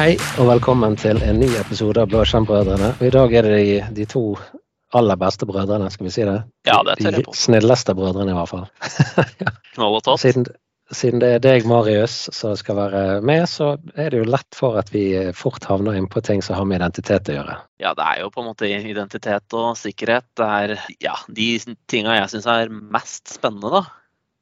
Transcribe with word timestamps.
Hei 0.00 0.14
og 0.40 0.46
velkommen 0.48 0.94
til 0.96 1.18
en 1.20 1.36
ny 1.42 1.50
episode 1.60 2.00
av 2.00 2.08
Blåskjermbrødrene. 2.08 2.86
I 3.04 3.10
dag 3.12 3.34
er 3.36 3.44
det 3.44 3.56
de, 3.58 3.72
de 3.98 4.04
to 4.08 4.22
aller 4.96 5.18
beste 5.20 5.44
brødrene, 5.44 5.90
skal 5.92 6.06
vi 6.06 6.12
si 6.14 6.24
det? 6.24 6.38
Ja, 6.64 6.78
det 6.88 6.94
tør 7.02 7.18
jeg 7.18 7.26
på. 7.26 7.34
De 7.34 7.36
snilleste 7.36 7.94
brødrene, 7.98 8.32
i 8.32 8.38
hvert 8.38 8.48
fall. 8.48 8.64
Knoll 9.74 9.98
og 9.98 10.06
tott. 10.06 10.22
Siden, 10.22 10.48
siden 10.88 11.20
det 11.20 11.34
er 11.34 11.44
deg, 11.44 11.68
Marius, 11.68 12.16
som 12.32 12.56
skal 12.56 12.78
være 12.78 13.02
med, 13.28 13.44
så 13.52 13.74
er 13.92 14.08
det 14.14 14.22
jo 14.22 14.30
lett 14.32 14.56
for 14.56 14.80
at 14.80 14.88
vi 14.94 15.04
fort 15.36 15.68
havner 15.68 16.00
inn 16.00 16.08
på 16.08 16.24
ting 16.24 16.40
som 16.40 16.56
har 16.56 16.70
med 16.70 16.80
identitet 16.80 17.28
å 17.28 17.36
gjøre. 17.36 17.58
Ja, 17.84 17.92
det 18.00 18.08
er 18.08 18.24
jo 18.24 18.32
på 18.32 18.40
en 18.40 18.48
måte 18.54 18.72
identitet 18.72 19.60
og 19.60 19.76
sikkerhet. 19.82 20.30
Det 20.40 20.48
er 20.62 20.76
ja, 21.10 21.18
de 21.28 21.50
tinga 21.92 22.16
jeg 22.22 22.32
syns 22.38 22.48
er 22.48 22.72
mest 22.72 23.36
spennende, 23.36 23.82
da. 23.82 23.84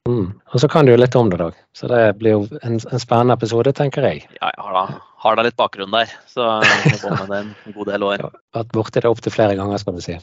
Mm. 0.07 0.39
Og 0.39 0.63
så 0.63 0.71
kan 0.71 0.87
du 0.87 0.95
jo 0.95 1.03
litt 1.03 1.19
om 1.19 1.35
det, 1.35 1.43
da. 1.43 1.51
Så 1.75 1.91
det 1.91 2.03
blir 2.23 2.39
jo 2.39 2.47
en, 2.63 2.79
en 2.79 3.07
spennende 3.09 3.35
episode, 3.35 3.75
tenker 3.75 4.07
jeg. 4.07 4.23
Ja, 4.39 4.55
ja 4.55 4.71
da, 4.79 4.87
har 5.19 5.35
da 5.35 5.43
litt 5.45 5.57
bakgrunn 5.59 5.91
der, 5.93 6.11
så 6.31 6.59
jeg 6.63 6.99
har 7.03 7.15
med 7.19 7.31
det 7.33 7.39
en 7.43 7.77
god 7.77 7.93
del 7.93 8.05
år. 8.07 8.27
Vært 8.55 8.75
borti 8.75 9.03
det 9.03 9.11
opptil 9.11 9.35
flere 9.35 9.57
ganger, 9.59 9.81
skal 9.81 9.97
vi 9.97 10.05
si. 10.05 10.19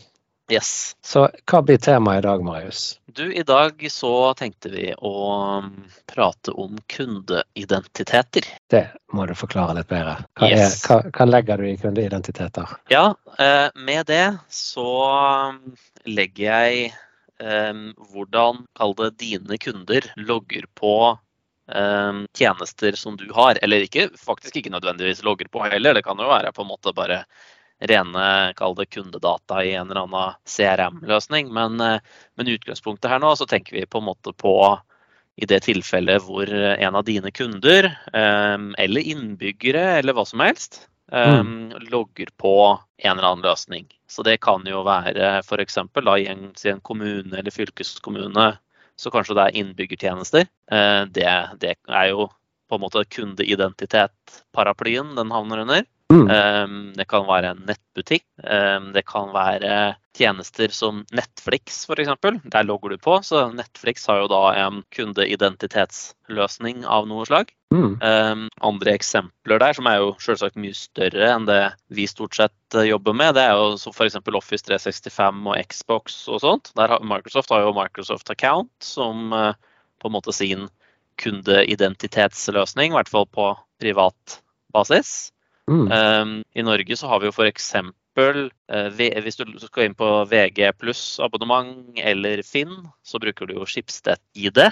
Yes. 0.52 0.94
Så 1.02 1.24
hva 1.50 1.58
blir 1.66 1.78
temaet 1.82 2.20
i 2.20 2.26
dag, 2.26 2.42
Marius? 2.46 3.00
Du, 3.10 3.24
i 3.34 3.42
dag 3.42 3.80
så 3.90 4.12
tenkte 4.38 4.70
vi 4.70 4.92
å 4.94 5.14
um, 5.58 5.72
prate 6.06 6.54
om 6.54 6.76
kundeidentiteter. 6.86 8.46
Det 8.70 8.84
må 9.12 9.26
du 9.26 9.34
forklare 9.34 9.74
litt 9.80 9.90
bedre. 9.90 10.20
Hva, 10.38 10.50
er, 10.54 10.76
hva, 10.86 11.00
hva 11.10 11.26
legger 11.26 11.58
du 11.58 11.66
i 11.72 11.74
kundeidentiteter? 11.80 12.76
Ja, 12.94 13.08
eh, 13.42 13.66
med 13.74 14.06
det 14.12 14.36
så 14.52 14.86
um, 15.50 15.74
legger 16.06 16.46
jeg 16.46 16.92
eh, 17.42 17.82
hvordan, 18.14 18.64
kall 18.78 18.94
det, 19.02 19.16
dine 19.24 19.58
kunder 19.58 20.06
logger 20.14 20.70
på 20.78 20.94
tjenester 21.66 22.94
som 22.94 23.16
du 23.18 23.26
har. 23.34 23.58
Eller 23.62 23.82
ikke, 23.86 24.08
faktisk 24.18 24.56
ikke 24.56 24.70
nødvendigvis 24.70 25.24
logger 25.26 25.48
på 25.50 25.64
heller. 25.66 25.94
Det 25.94 26.04
kan 26.06 26.18
jo 26.18 26.28
være 26.30 26.52
på 26.54 26.62
en 26.62 26.70
måte 26.70 26.94
bare 26.94 27.24
rene, 27.82 28.54
kall 28.56 28.74
det 28.78 28.88
kundedata 28.94 29.64
i 29.64 29.74
en 29.74 29.90
eller 29.90 30.06
annen 30.06 30.36
CRM-løsning. 30.48 31.52
Men, 31.52 31.80
eh, 31.80 31.98
men 32.36 32.52
utgangspunktet 32.54 33.10
her 33.10 33.20
nå 33.20 33.34
så 33.36 33.46
tenker 33.46 33.76
vi 33.76 33.86
på 33.86 33.98
en 33.98 34.08
måte 34.08 34.32
på 34.32 34.56
i 35.36 35.44
det 35.44 35.60
tilfellet 35.66 36.22
hvor 36.24 36.48
en 36.48 36.96
av 36.96 37.04
dine 37.04 37.30
kunder, 37.30 37.90
eh, 38.14 38.58
eller 38.78 39.00
innbyggere, 39.00 39.98
eller 39.98 40.16
hva 40.16 40.26
som 40.26 40.40
helst, 40.40 40.86
Mm. 41.12 41.70
logger 41.86 42.26
på 42.36 42.80
en 42.98 43.18
eller 43.18 43.28
annen 43.28 43.44
løsning. 43.44 43.86
Så 44.08 44.24
det 44.24 44.40
kan 44.40 44.64
jo 44.66 44.82
være 44.82 45.38
f.eks. 45.38 45.76
i 45.78 46.26
en, 46.26 46.52
en 46.64 46.80
kommune 46.80 47.38
eller 47.38 47.50
fylkeskommune, 47.50 48.58
så 49.00 49.10
kanskje 49.12 49.36
det 49.36 49.44
er 49.44 49.56
innbyggertjenester. 49.62 50.44
Eh, 50.72 51.02
Det, 51.12 51.28
det 51.60 51.74
er 51.88 52.06
jo 52.12 52.28
på 52.68 52.74
en 52.76 52.82
måte 52.82 53.04
kundeidentitet-paraplyen 53.14 55.14
den 55.16 55.30
havner 55.30 55.58
under. 55.62 55.84
Mm. 56.12 56.30
Um, 56.30 56.92
Det 56.94 57.08
kan 57.10 57.26
være 57.26 57.50
en 57.50 57.64
nettbutikk. 57.66 58.24
um, 58.44 58.92
Det 58.94 59.02
kan 59.06 59.32
være 59.34 59.96
tjenester 60.16 60.68
som 60.72 61.04
Netflix 61.12 61.84
f.eks. 61.84 62.08
Der 62.46 62.62
logger 62.64 62.88
du 62.90 62.98
på. 62.98 63.18
Så 63.22 63.52
Netflix 63.52 64.06
har 64.06 64.22
jo 64.22 64.28
da 64.30 64.54
en 64.54 64.84
kundeidentitetsløsning 64.94 66.84
av 66.86 67.08
noe 67.10 67.26
slag. 67.26 67.50
Mm. 67.74 67.98
Um, 68.00 68.48
Andre 68.62 68.94
eksempler 68.94 69.58
der, 69.58 69.72
som 69.74 69.86
er 69.90 69.98
jo 69.98 70.14
selvsagt 70.22 70.56
mye 70.56 70.74
større 70.78 71.32
enn 71.34 71.46
det 71.48 71.74
vi 71.90 72.06
stort 72.06 72.38
sett 72.38 72.74
eh, 72.78 72.86
jobber 72.86 73.12
med, 73.16 73.34
det 73.34 73.42
er 73.42 73.58
jo 73.58 73.74
f.eks. 73.90 74.16
Office 74.22 74.64
365 74.70 75.42
og 75.50 75.58
Xbox 75.66 76.28
og 76.30 76.40
sånt. 76.46 76.70
Der 76.78 76.88
har 76.94 77.02
Microsoft 77.02 77.50
har 77.50 77.66
jo 77.66 77.74
Microsoft 77.76 78.30
Account 78.30 78.70
som 78.80 79.32
eh, 79.34 79.54
på 79.98 80.06
en 80.08 80.14
måte 80.14 80.32
sin 80.32 80.68
kundeidentitetsløsning, 81.18 82.92
i 82.92 82.96
hvert 82.96 83.10
fall 83.10 83.26
på 83.26 83.50
privat 83.80 84.40
basis. 84.72 85.32
Mm. 85.70 85.86
Um, 85.90 86.34
I 86.54 86.62
Norge 86.62 86.96
så 86.96 87.08
har 87.10 87.22
vi 87.22 87.30
jo 87.30 87.34
f.eks. 87.34 87.72
Uh, 88.16 88.86
hvis 88.96 89.36
du 89.36 89.44
skal 89.60 89.88
inn 89.88 89.96
på 89.98 90.08
VG 90.30 90.70
pluss 90.80 91.18
abonnement 91.20 91.98
eller 92.00 92.40
Finn, 92.46 92.78
så 93.04 93.20
bruker 93.22 93.48
du 93.48 93.58
jo 93.58 93.66
Schibsted-ID. 93.68 94.62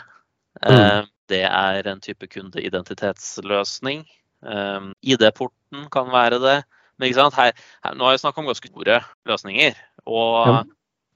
Uh, 0.62 1.02
det 1.28 1.42
er 1.48 1.90
en 1.90 2.00
type 2.04 2.28
kundeidentitetsløsning. 2.30 4.06
Um, 4.44 4.92
ID-porten 5.02 5.88
kan 5.92 6.08
være 6.12 6.40
det. 6.40 6.56
Men 6.96 7.08
ikke 7.08 7.20
sant? 7.22 7.36
Her, 7.36 7.52
her, 7.84 7.98
nå 7.98 8.06
har 8.06 8.14
jeg 8.14 8.22
snakket 8.22 8.42
om 8.42 8.50
ganske 8.52 8.70
store 8.70 9.02
løsninger. 9.28 9.78
Og 10.06 10.32
Ja. 10.48 10.62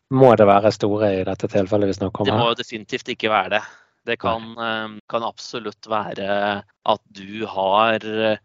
Må 0.09 0.31
det 0.41 0.47
være 0.49 0.73
store 0.73 1.11
i 1.19 1.25
dette 1.27 1.51
tilfellet 1.53 1.91
vi 1.91 1.99
snakker 1.99 2.23
om 2.23 2.29
det 2.31 2.37
må 2.39 2.53
definitivt 2.57 3.11
ikke 3.13 3.29
være 3.29 3.59
det. 3.59 3.65
Det 4.09 4.15
kan, 4.23 4.55
um, 4.57 4.95
kan 5.05 5.27
absolutt 5.27 5.85
være 5.85 6.63
at 6.65 7.03
du 7.13 7.45
har 7.45 8.07
eh, 8.09 8.41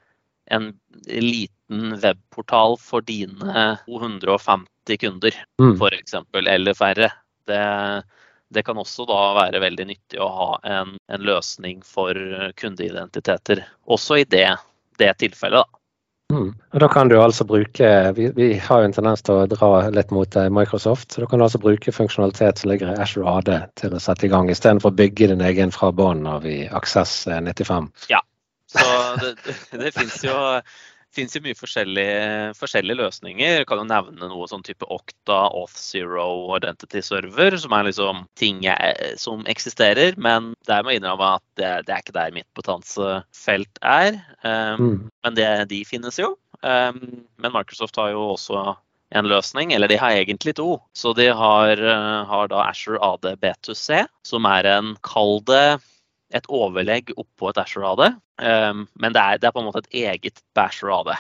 en 0.52 0.74
liten 1.08 1.96
webportal 2.02 2.78
for 2.80 3.02
dine 3.02 3.78
250 3.86 4.98
kunder, 5.00 5.38
Mm. 5.62 5.78
f.eks., 5.80 6.14
eller 6.48 6.74
færre. 6.74 7.12
Det, 7.48 8.04
det 8.54 8.64
kan 8.64 8.78
også 8.78 9.06
da 9.08 9.22
være 9.38 9.62
veldig 9.64 9.86
nyttig 9.88 10.20
å 10.22 10.28
ha 10.28 10.50
en, 10.64 10.98
en 11.12 11.22
løsning 11.24 11.82
for 11.86 12.14
kundeidentiteter, 12.60 13.64
også 13.88 14.20
i 14.22 14.28
det, 14.30 14.50
det 15.00 15.14
tilfellet. 15.24 15.64
da. 15.64 15.80
Mm. 16.34 16.54
Og 16.74 16.80
da 16.82 16.88
kan 16.90 17.10
du 17.12 17.18
altså 17.22 17.46
bruke 17.46 17.90
vi, 18.18 18.30
vi 18.34 18.48
har 18.58 18.80
jo 18.82 18.88
en 18.88 18.96
tendens 18.96 19.22
til 19.22 19.36
å 19.38 19.46
dra 19.52 19.68
litt 19.94 20.10
mot 20.16 20.36
eh, 20.40 20.48
Microsoft, 20.50 21.12
så 21.14 21.22
da 21.22 21.28
kan 21.30 21.40
du 21.40 21.46
altså 21.46 21.60
bruke 21.62 21.94
funksjonalitet 21.94 22.58
som 22.64 22.72
ligger 22.72 22.90
i 22.94 23.02
Azure 23.04 23.30
AD 23.38 23.52
til 23.78 23.94
å 23.94 24.02
sette 24.02 24.26
i 24.26 24.32
gang, 24.32 24.50
istedenfor 24.50 24.90
å 24.90 24.98
bygge 24.98 25.30
din 25.30 25.44
egen 25.46 25.72
fra 25.76 25.92
bånn 25.94 26.26
av 26.26 26.48
i 26.50 26.64
Access 26.74 27.28
95. 27.28 27.92
Ja, 28.10 28.24
Så 28.72 28.82
det, 29.22 29.34
det, 29.82 29.92
fins 29.96 30.20
jo, 30.26 30.36
jo 31.18 31.42
mye 31.46 31.58
forskjellige, 31.58 32.54
forskjellige 32.58 33.00
løsninger. 33.00 33.58
Jeg 33.60 33.68
kan 33.70 33.82
jo 33.82 33.88
nevne 33.90 34.30
noe 34.32 34.48
sånn 34.50 34.66
type 34.66 34.88
Okta, 34.92 35.40
Auth0 35.54 36.56
Identity 36.58 37.04
Server, 37.06 37.58
som 37.62 37.76
er 37.78 37.90
liksom 37.90 38.24
ting 38.40 38.64
jeg, 38.66 39.14
som 39.22 39.46
eksisterer. 39.50 40.18
Men 40.18 40.54
der 40.70 40.86
må 40.86 40.94
jeg 40.94 41.04
innrømme 41.04 41.36
at 41.40 41.46
det, 41.60 41.74
det 41.90 41.98
er 41.98 42.06
ikke 42.06 42.18
der 42.18 42.38
mitt 42.38 42.50
potensefelt 42.58 43.84
er. 43.84 44.22
Um, 44.44 44.82
Mm. 44.84 44.96
Men 45.24 45.38
det, 45.38 45.52
de 45.70 45.84
finnes 45.88 46.18
jo. 46.20 46.34
Um, 46.64 47.28
men 47.38 47.54
Microsoft 47.54 47.96
har 48.00 48.12
jo 48.14 48.34
også 48.34 48.74
en 49.14 49.30
løsning, 49.30 49.74
eller 49.74 49.88
de 49.88 49.98
har 50.02 50.18
egentlig 50.18 50.56
to. 50.58 50.78
Så 50.98 51.14
de 51.14 51.28
har, 51.34 51.78
eh, 51.78 52.26
har 52.26 52.48
da 52.48 52.64
Azure 52.70 53.00
AD 53.02 53.36
B2C, 53.42 54.06
som 54.26 54.46
er 54.46 54.66
en, 54.66 54.96
kall 55.06 55.40
det 55.46 55.80
et 56.34 56.48
overlegg 56.50 57.12
oppå 57.18 57.50
et 57.52 57.58
Azure 57.62 57.92
AD. 57.94 58.04
Um, 58.42 58.88
men 59.00 59.14
det 59.14 59.22
er, 59.22 59.38
det 59.38 59.48
er 59.48 59.54
på 59.56 59.62
en 59.62 59.70
måte 59.70 59.84
et 59.86 59.94
eget 60.06 60.42
AD. 60.58 61.14
eh, 61.14 61.20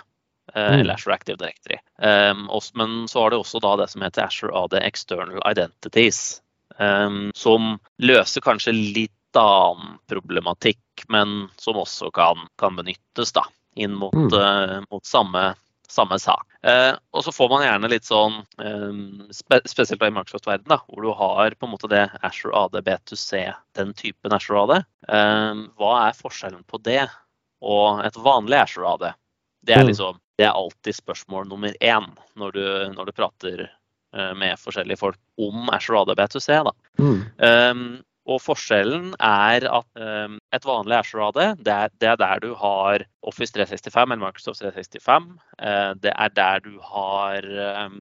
Mm. 0.54 0.80
Eller 0.82 0.94
Azure 0.94 1.14
Active 1.16 1.38
Directory. 1.38 1.78
Um, 1.98 2.48
også, 2.50 2.72
men 2.76 3.08
så 3.08 3.22
har 3.24 3.30
det 3.32 3.40
også 3.40 3.62
da 3.64 3.76
det 3.80 3.90
som 3.90 4.02
heter 4.02 4.26
Azure 4.28 4.54
AD 4.64 4.74
External 4.84 5.42
Identities. 5.50 6.42
um, 6.80 7.32
som 7.36 7.80
løser 8.02 8.42
kanskje 8.42 8.74
litt 8.74 9.12
annen 9.38 10.00
problematikk, 10.10 11.06
men 11.10 11.50
som 11.58 11.76
også 11.78 12.12
kan, 12.14 12.48
kan 12.58 12.76
benyttes 12.76 13.32
da, 13.34 13.44
inn 13.76 13.94
mot, 13.94 14.14
Mm. 14.14 14.34
uh, 14.34 14.82
mot 14.92 15.06
samme, 15.06 15.56
samme 15.90 16.18
sak. 16.20 16.46
Eh, 16.64 16.94
og 17.14 17.24
så 17.26 17.32
får 17.36 17.50
man 17.52 17.64
gjerne 17.66 17.90
litt 17.92 18.06
sånn, 18.08 18.40
eh, 18.64 19.28
spe 19.36 19.60
spesielt 19.68 20.00
da 20.02 20.08
i 20.08 20.16
Microsoft-verden, 20.16 20.68
da, 20.72 20.78
hvor 20.88 21.02
du 21.04 21.12
har 21.14 21.52
på 21.60 21.68
en 21.68 21.74
måte 21.74 21.90
det 21.92 22.10
Azure 22.24 22.56
AD 22.56 22.80
B2C, 22.88 23.54
den 23.76 23.94
typen 23.94 24.34
Azure 24.34 24.64
AD. 24.64 24.86
Eh, 25.10 25.64
hva 25.78 25.94
er 26.08 26.18
forskjellen 26.18 26.64
på 26.66 26.82
det 26.84 27.04
og 27.62 28.04
et 28.06 28.16
vanlig 28.16 28.62
Azure 28.64 28.88
AD? 28.94 29.14
Det 29.66 29.76
er 29.76 29.84
Mm. 29.84 29.88
liksom, 29.92 30.20
det 30.38 30.46
er 30.48 30.54
alltid 30.56 30.96
spørsmål 30.96 31.48
nummer 31.48 31.74
én 31.80 32.08
når 32.36 32.52
du, 32.54 32.94
når 32.96 33.06
du 33.06 33.12
prater 33.12 33.70
eh, 34.14 34.34
med 34.34 34.58
forskjellige 34.58 34.98
folk 35.00 35.18
om 35.40 35.70
Azure 35.70 36.02
AD 36.02 36.16
B2C. 36.16 36.64
Da. 36.64 36.72
Mm. 37.00 38.04
Og 38.24 38.40
forskjellen 38.40 39.12
er 39.20 39.66
at 39.68 40.00
um, 40.00 40.38
et 40.56 40.68
vanlig 40.68 40.96
Azure 41.02 41.28
AD, 41.28 41.64
det 41.66 41.80
det 42.00 42.10
er 42.14 42.20
der 42.22 42.40
du 42.40 42.54
har 42.56 43.04
Office 43.24 43.52
365 43.52 44.14
eller 44.14 44.22
Microsoft 44.22 44.62
365. 44.64 45.28
Uh, 45.60 45.92
det 46.00 46.14
er 46.16 46.32
der 46.32 46.64
du 46.64 46.78
har 46.80 47.50
um, 47.88 48.00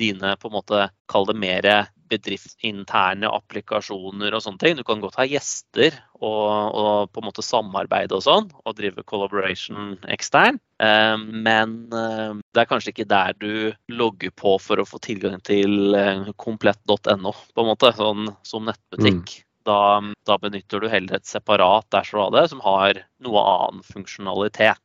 dine 0.00 0.36
på 0.40 0.48
en 0.48 0.56
måte, 0.56 0.86
kall 1.12 1.28
det 1.28 1.36
mer 1.36 1.68
bedriftsinterne 2.12 3.30
applikasjoner 3.32 4.34
og 4.36 4.44
sånne 4.44 4.62
ting. 4.62 4.78
Du 4.78 4.84
kan 4.86 5.02
godt 5.02 5.18
ha 5.20 5.26
gjester 5.28 5.96
og, 6.20 6.48
og 6.78 7.12
på 7.12 7.22
en 7.22 7.28
måte 7.28 7.44
samarbeide 7.44 8.16
og 8.18 8.24
sånn, 8.26 8.50
og 8.62 8.76
drive 8.78 9.04
collaboration 9.08 9.96
ekstern. 10.12 10.60
Um, 10.82 11.28
men 11.46 11.76
um, 11.94 12.42
det 12.54 12.64
er 12.64 12.70
kanskje 12.70 12.92
ikke 12.94 13.08
der 13.10 13.36
du 13.38 13.54
logger 13.92 14.34
på 14.34 14.56
for 14.62 14.82
å 14.82 14.88
få 14.88 15.00
tilgang 15.04 15.38
til 15.46 15.94
uh, 15.94 16.28
komplett.no, 16.42 17.32
på 17.32 17.64
en 17.64 17.70
måte, 17.70 17.94
sånn 17.98 18.30
som 18.46 18.68
nettbutikk. 18.70 19.40
Da, 19.62 20.02
da 20.26 20.38
benytter 20.42 20.82
du 20.82 20.88
heller 20.90 21.20
et 21.20 21.28
separat 21.28 21.94
Azure 21.94 22.32
det, 22.34 22.48
som 22.50 22.62
har 22.64 22.98
noe 23.22 23.44
annen 23.46 23.84
funksjonalitet. 23.86 24.82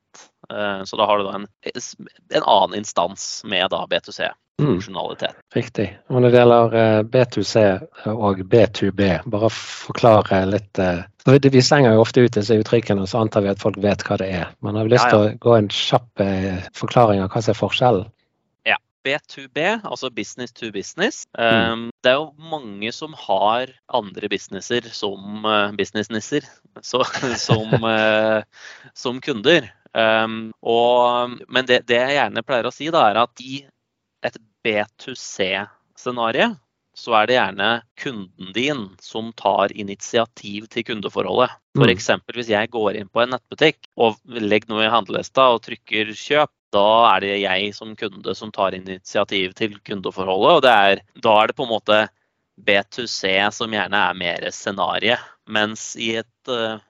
Eh, 0.54 0.84
så 0.84 0.98
da 0.98 1.06
har 1.06 1.18
du 1.18 1.24
da 1.24 1.36
en, 1.36 1.48
en 2.34 2.44
annen 2.44 2.78
instans 2.78 3.42
med 3.46 3.68
da 3.72 3.84
B2C-funksjonalitet. 3.90 5.36
Mm, 5.36 5.54
riktig. 5.56 5.88
Og 6.08 6.22
når 6.22 6.32
det 6.32 6.42
gjelder 6.42 6.78
eh, 6.82 7.00
B2C 7.14 7.64
og 8.14 8.42
B2B, 8.54 9.04
bare 9.28 9.52
forklare 9.54 10.44
litt 10.48 10.80
eh, 10.80 11.04
Vi 11.28 11.62
slenger 11.62 11.98
jo 11.98 12.04
ofte 12.06 12.24
ut 12.24 12.38
disse 12.40 12.56
uttrykkene, 12.56 13.04
og 13.04 13.12
så 13.12 13.20
antar 13.20 13.44
vi 13.44 13.52
at 13.52 13.64
folk 13.64 13.80
vet 13.84 14.06
hva 14.08 14.20
det 14.22 14.30
er. 14.32 14.54
Men 14.64 14.80
har 14.80 14.88
vi 14.88 14.96
lyst 14.96 15.10
til 15.12 15.26
ja, 15.26 15.32
ja. 15.32 15.36
å 15.36 15.44
gå 15.44 15.58
en 15.58 15.72
kjapp 15.74 16.28
forklaring 16.78 17.24
av 17.24 17.34
hva 17.34 17.44
som 17.44 17.52
er 17.52 17.60
forskjellen? 17.60 18.08
B2B, 19.08 19.64
altså 19.88 20.12
business 20.14 20.54
to 20.54 20.72
business. 20.76 21.24
Mm. 21.38 21.72
Um, 21.72 21.88
det 22.04 22.12
er 22.12 22.20
jo 22.20 22.52
mange 22.52 22.92
som 22.96 23.16
har 23.18 23.72
andre 23.88 24.30
businesser 24.32 24.90
som 24.92 25.48
uh, 25.48 25.72
businessnisser 25.78 26.46
som, 26.92 27.74
uh, 27.82 28.44
som, 29.04 29.22
kunder. 29.24 29.72
Um, 29.98 30.52
og, 30.62 31.40
men 31.48 31.66
det, 31.70 31.86
det, 31.90 32.04
jeg 32.04 32.20
gjerne 32.20 32.46
pleier 32.46 32.70
å 32.70 32.76
si, 32.76 32.92
da, 32.94 33.08
er 33.10 33.24
at 33.24 33.44
i 33.44 33.64
et 34.28 34.40
B2C-scenario 34.68 36.54
så 36.98 37.14
er 37.14 37.28
det 37.30 37.36
gjerne 37.38 37.70
kunden 38.02 38.54
din 38.56 38.84
som 39.04 39.30
tar 39.38 39.74
initiativ 39.78 40.66
til 40.74 40.86
kundeforholdet. 40.88 41.54
F.eks. 41.78 42.10
Mm. 42.10 42.24
hvis 42.34 42.50
jeg 42.50 42.72
går 42.74 42.98
inn 42.98 43.12
på 43.14 43.22
en 43.22 43.36
nettbutikk 43.36 43.86
og 44.02 44.18
legger 44.26 44.72
noe 44.72 44.88
i 44.88 44.90
handlelista 44.92 45.52
og 45.54 45.62
trykker 45.68 46.10
'kjøp', 46.16 46.56
da 46.76 46.88
er 47.14 47.24
det 47.24 47.36
jeg 47.40 47.72
som 47.76 47.96
kunde 47.96 48.36
som 48.36 48.52
tar 48.52 48.76
initiativ 48.76 49.54
til 49.58 49.78
kundeforholdet. 49.88 50.58
Og 50.58 50.70
er, 50.70 51.02
da 51.24 51.36
er 51.42 51.50
det 51.50 51.58
på 51.58 51.68
en 51.68 51.72
måte 51.72 52.00
B2C 52.58 53.32
som 53.54 53.74
gjerne 53.74 54.04
er 54.10 54.18
mer 54.18 54.48
scenarioet. 54.52 55.24
Mens 55.48 55.94
i 55.96 56.16
et 56.20 56.52
uh, 56.52 56.76
eh, 56.76 56.86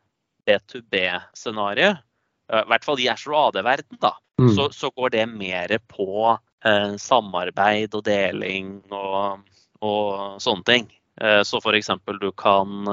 B2B-scenario, 0.48 1.92
uh, 1.94 2.62
i 2.64 2.70
hvert 2.72 2.88
fall 2.88 3.02
i 3.04 3.10
Ashore 3.12 3.44
AD-verden, 3.50 4.00
da, 4.02 4.16
mm. 4.42 4.50
så, 4.56 4.70
så, 4.74 4.90
går 4.96 5.14
det 5.14 5.26
mer 5.30 5.76
på 5.92 6.10
uh, 6.34 6.94
samarbeid 6.98 7.94
og 7.94 8.06
deling 8.08 8.80
og, 8.90 9.44
og 9.86 10.42
sånne 10.42 10.66
ting. 10.66 10.94
så 11.18 11.58
f.eks. 11.58 11.88
du 12.22 12.28
kan 12.38 12.86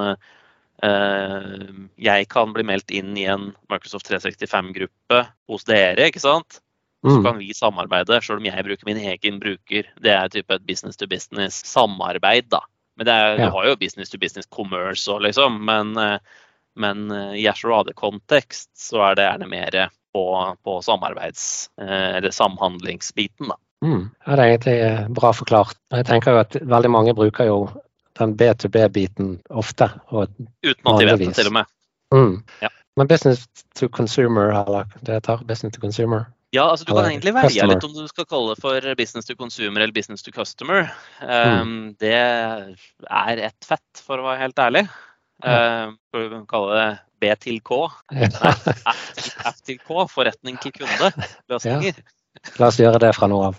jeg 2.00 2.28
kan 2.32 2.52
bli 2.56 2.64
meldt 2.64 2.90
inn 2.96 3.10
i 3.20 3.26
en 3.28 3.50
Microsoft 3.68 4.08
365-gruppe 4.08 5.18
hos 5.48 5.66
dere. 5.68 6.08
ikke 6.08 6.22
sant? 6.24 6.56
Så 7.04 7.18
mm. 7.18 7.24
kan 7.24 7.38
vi 7.38 7.54
samarbeide, 7.54 8.16
sjøl 8.24 8.38
om 8.40 8.46
jeg 8.48 8.64
bruker 8.64 8.88
min 8.88 9.00
egen 9.12 9.40
bruker. 9.42 9.88
Det 10.00 10.12
er 10.14 10.30
type 10.32 10.56
et 10.56 10.64
business 10.64 10.96
to 10.96 11.08
business 11.10 11.60
samarbeid, 11.68 12.48
da. 12.48 12.62
Men 12.96 13.08
det 13.08 13.12
er, 13.12 13.34
ja. 13.36 13.44
du 13.44 13.56
har 13.56 13.66
jo 13.68 13.76
business 13.76 14.12
to 14.12 14.20
business 14.22 14.48
commerce 14.48 15.04
òg, 15.12 15.20
liksom. 15.26 15.58
Men, 15.68 15.92
eh, 16.00 16.16
men 16.80 17.10
eh, 17.12 17.34
i 17.42 17.48
Ashorade-kontekst 17.50 18.70
så 18.86 19.02
er 19.10 19.18
det 19.18 19.26
gjerne 19.26 19.50
mer 19.50 19.76
på, 20.14 20.24
på 20.64 20.78
samarbeids- 20.86 21.68
eh, 21.82 22.16
eller 22.16 22.32
samhandlingsbiten, 22.32 23.52
da. 23.52 23.58
Mm. 23.84 24.06
Ja, 24.24 24.36
det 24.36 24.44
er 24.44 24.48
egentlig 24.48 25.14
bra 25.18 25.32
forklart. 25.36 25.76
Jeg 25.92 26.06
tenker 26.08 26.32
jo 26.32 26.40
at 26.40 26.56
veldig 26.56 26.90
mange 26.90 27.12
bruker 27.18 27.50
jo 27.50 27.58
den 28.16 28.32
B2B-biten 28.38 29.34
ofte. 29.50 29.90
Uten 30.08 30.88
at 30.88 31.02
de 31.02 31.10
vet 31.10 31.20
det, 31.20 31.34
til 31.36 31.50
og 31.50 31.58
med. 31.58 31.68
Mm. 32.14 32.38
Ja. 32.62 32.70
Men 32.96 33.10
business 33.10 33.44
to 33.76 33.88
consumer, 33.88 34.54
eller 34.54 34.86
det 35.02 35.18
heter 35.18 35.44
business 35.44 35.76
to 35.76 35.82
consumer, 35.82 36.24
ja, 36.54 36.64
altså 36.70 36.86
du 36.86 36.92
kan 36.94 37.08
egentlig 37.08 37.34
velge 37.34 37.66
litt 37.66 37.86
om 37.86 37.94
du 37.96 38.04
skal 38.10 38.26
kalle 38.30 38.54
det 38.54 38.62
for 38.62 38.94
business 38.98 39.26
to 39.28 39.36
consumer 39.38 39.82
eller 39.82 39.94
business 39.96 40.22
to 40.22 40.32
customer. 40.34 40.86
Um, 41.20 41.54
mm. 41.68 41.80
Det 42.02 42.14
er 42.14 43.42
ett 43.48 43.66
fett, 43.66 44.02
for 44.04 44.22
å 44.22 44.28
være 44.28 44.44
helt 44.44 44.62
ærlig. 44.62 44.84
Um, 45.44 45.96
for 46.14 46.36
å 46.38 46.44
kalle 46.50 46.76
det 46.78 46.90
B 47.24 47.32
til 47.42 47.62
K. 47.64 47.80
Nei, 48.14 48.28
F 49.50 49.64
til 49.66 49.80
K, 49.82 50.04
forretning 50.12 50.60
til 50.62 50.74
kunde-løsninger. 50.78 51.98
Ja. 51.98 52.12
La 52.58 52.68
oss 52.68 52.78
gjøre 52.80 52.98
det 53.02 53.12
fra 53.16 53.28
nå 53.30 53.38
av. 53.46 53.58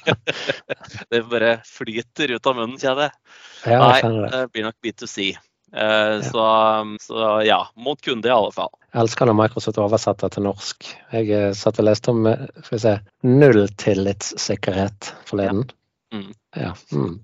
det 1.12 1.20
bare 1.30 1.54
flyter 1.68 2.32
ut 2.34 2.48
av 2.48 2.56
munnen, 2.58 2.78
kjenner 2.80 3.08
jeg. 3.08 3.16
Ja, 3.68 3.78
jeg 3.94 4.12
Nei, 4.16 4.30
det 4.32 4.46
blir 4.54 4.66
nok 4.66 4.78
B2C. 4.82 5.32
Ja. 5.72 6.22
Så, 6.22 6.46
så, 7.00 7.28
ja, 7.46 7.58
mot 7.80 8.00
kunde 8.04 8.28
i 8.28 8.32
alle 8.32 8.52
fall. 8.52 8.68
Jeg 8.92 9.06
elsker 9.06 9.28
når 9.28 9.38
Microsoft 9.38 9.78
oversetter 9.80 10.32
til 10.32 10.44
norsk. 10.44 10.88
Jeg 11.14 11.30
eh, 11.32 11.52
satt 11.56 11.80
og 11.80 11.86
leste 11.88 12.12
om 12.12 12.26
eh, 12.28 12.42
skal 12.60 12.76
vi 12.76 12.80
se, 12.82 12.96
nulltillitssikkerhet 13.24 15.12
forleden. 15.28 15.64
Ja. 15.64 15.78
Mm. 16.12 16.34
ja. 16.60 16.74
Mm. 16.92 17.14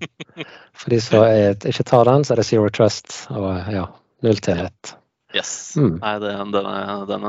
For 0.73 0.95
de 0.95 1.01
som 1.05 1.27
ikke 1.69 1.85
tar 1.85 2.09
den, 2.09 2.25
så 2.25 2.33
er 2.33 2.41
det 2.41 2.47
zero 2.49 2.71
trust 2.73 3.19
og 3.29 3.69
ja, 3.69 3.85
nulltillit. 4.25 4.95
Yes. 5.35 5.75
Mm. 5.77 5.99
Nei, 6.01 6.15
det, 6.23 6.33
den, 6.39 6.51
den, 6.55 7.23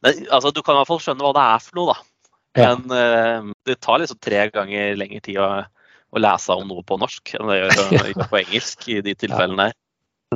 den, 0.00 0.24
altså, 0.30 0.48
du 0.48 0.62
kan 0.64 0.78
i 0.78 0.80
hvert 0.80 0.88
fall 0.88 1.02
skjønne 1.04 1.26
hva 1.26 1.34
det 1.36 1.44
er 1.44 1.64
for 1.66 1.80
noe, 1.80 1.92
da. 1.92 2.10
Men 2.54 2.84
uh, 2.88 3.52
det 3.66 3.80
tar 3.82 4.00
liksom 4.00 4.20
tre 4.22 4.46
ganger 4.54 4.94
lengre 4.96 5.20
tid 5.24 5.40
å, 5.42 5.48
å, 5.66 6.20
lese 6.22 6.54
om 6.54 6.68
noe 6.70 6.84
på 6.86 6.98
norsk 7.02 7.34
enn 7.34 7.50
det 7.50 7.56
gjør 7.58 8.12
på 8.30 8.40
engelsk 8.44 8.86
i 8.94 9.00
de 9.04 9.16
tilfellene 9.18 9.68
her. 9.68 9.78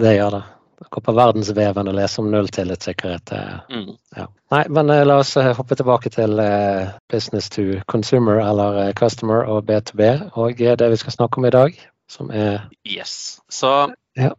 Det 0.02 0.14
gjør 0.14 0.38
det 0.38 0.44
gå 0.90 1.00
på 1.00 1.12
verdensveven 1.14 1.90
og 1.90 1.96
lese 1.98 2.22
om 2.22 2.30
nulltillitssikkerhet. 2.32 3.32
Mm. 3.70 3.92
Ja. 4.16 4.26
Nei, 4.54 4.64
men 4.72 4.92
uh, 4.92 5.02
la 5.06 5.18
oss 5.22 5.34
uh, 5.38 5.50
hoppe 5.58 5.78
tilbake 5.78 6.12
til 6.14 6.38
uh, 6.40 6.94
business 7.12 7.50
to 7.52 7.80
consumer 7.90 8.40
eller 8.44 8.92
customer 8.98 9.46
og 9.48 9.66
B2B 9.68 10.10
og 10.38 10.58
det 10.58 10.90
vi 10.94 11.00
skal 11.00 11.16
snakke 11.18 11.40
om 11.40 11.48
i 11.48 11.54
dag, 11.54 11.80
som 12.10 12.30
er 12.30 12.68
Yes. 12.86 13.40
Så 13.50 13.92
ja. 14.18 14.30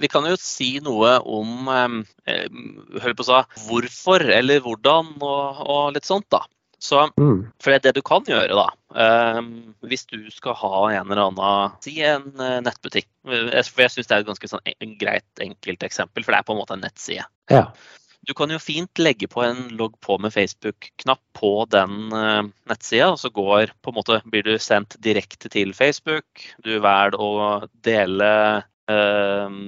vi 0.00 0.08
kan 0.10 0.24
jo 0.26 0.38
si 0.40 0.78
noe 0.82 1.18
om 1.22 1.68
hør 1.68 3.12
på 3.14 3.26
så, 3.26 3.44
hvorfor 3.68 4.24
eller 4.24 4.62
hvordan 4.64 5.12
og, 5.20 5.60
og 5.66 5.92
litt 5.94 6.08
sånt, 6.08 6.26
da. 6.32 6.42
Så, 6.80 7.02
mm. 7.20 7.44
For 7.60 7.74
det 7.74 7.84
det 7.84 7.98
du 7.98 8.02
kan 8.04 8.24
gjøre, 8.24 8.56
da. 8.56 8.68
Um, 9.36 9.74
hvis 9.86 10.06
du 10.08 10.16
skal 10.32 10.56
ha 10.56 10.76
en 10.96 11.12
eller 11.12 11.26
annen 11.28 11.74
Si 11.84 11.92
en 12.02 12.30
uh, 12.40 12.58
nettbutikk. 12.64 13.06
For 13.28 13.84
jeg 13.84 13.92
syns 13.92 14.08
det 14.08 14.16
er 14.16 14.22
et 14.24 14.28
ganske 14.30 14.48
sånn, 14.48 14.62
en 14.72 14.94
greit, 15.00 15.28
enkelt 15.44 15.84
eksempel, 15.86 16.24
for 16.24 16.32
det 16.32 16.40
er 16.40 16.46
på 16.48 16.54
en 16.56 16.60
måte 16.62 16.78
en 16.78 16.84
nettside. 16.86 17.26
Ja. 17.52 17.66
Du 18.24 18.32
kan 18.36 18.52
jo 18.52 18.60
fint 18.60 19.00
legge 19.00 19.28
på 19.32 19.42
en 19.44 19.66
logg 19.76 19.92
på 20.04 20.16
med 20.20 20.32
Facebook-knapp 20.32 21.20
på 21.36 21.52
den 21.72 22.14
uh, 22.16 22.48
nettsida, 22.70 23.10
og 23.12 23.20
så 23.20 23.28
går, 23.32 23.74
på 23.84 23.92
en 23.92 23.98
måte, 24.00 24.20
blir 24.32 24.46
du 24.48 24.54
sendt 24.60 24.96
direkte 25.04 25.52
til 25.52 25.74
Facebook. 25.76 26.46
Du 26.64 26.78
velger 26.78 27.18
å 27.20 27.32
dele 27.84 28.30
uh, 28.88 29.58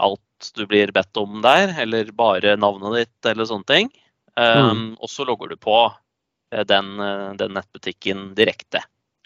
alt 0.00 0.48
du 0.56 0.64
blir 0.68 0.92
bedt 0.96 1.20
om 1.20 1.44
der, 1.44 1.76
eller 1.84 2.08
bare 2.16 2.56
navnet 2.56 3.02
ditt 3.02 3.30
eller 3.34 3.48
sånne 3.52 3.68
ting. 3.68 3.92
Um, 4.34 4.64
mm. 4.64 4.88
Og 5.04 5.12
så 5.12 5.28
logger 5.28 5.52
du 5.52 5.60
på 5.60 5.76
Eh, 5.84 6.03
den, 6.62 7.00
eh, 7.00 7.30
den 7.40 7.56
nettbutikken 7.58 8.34
direkte. 8.38 8.84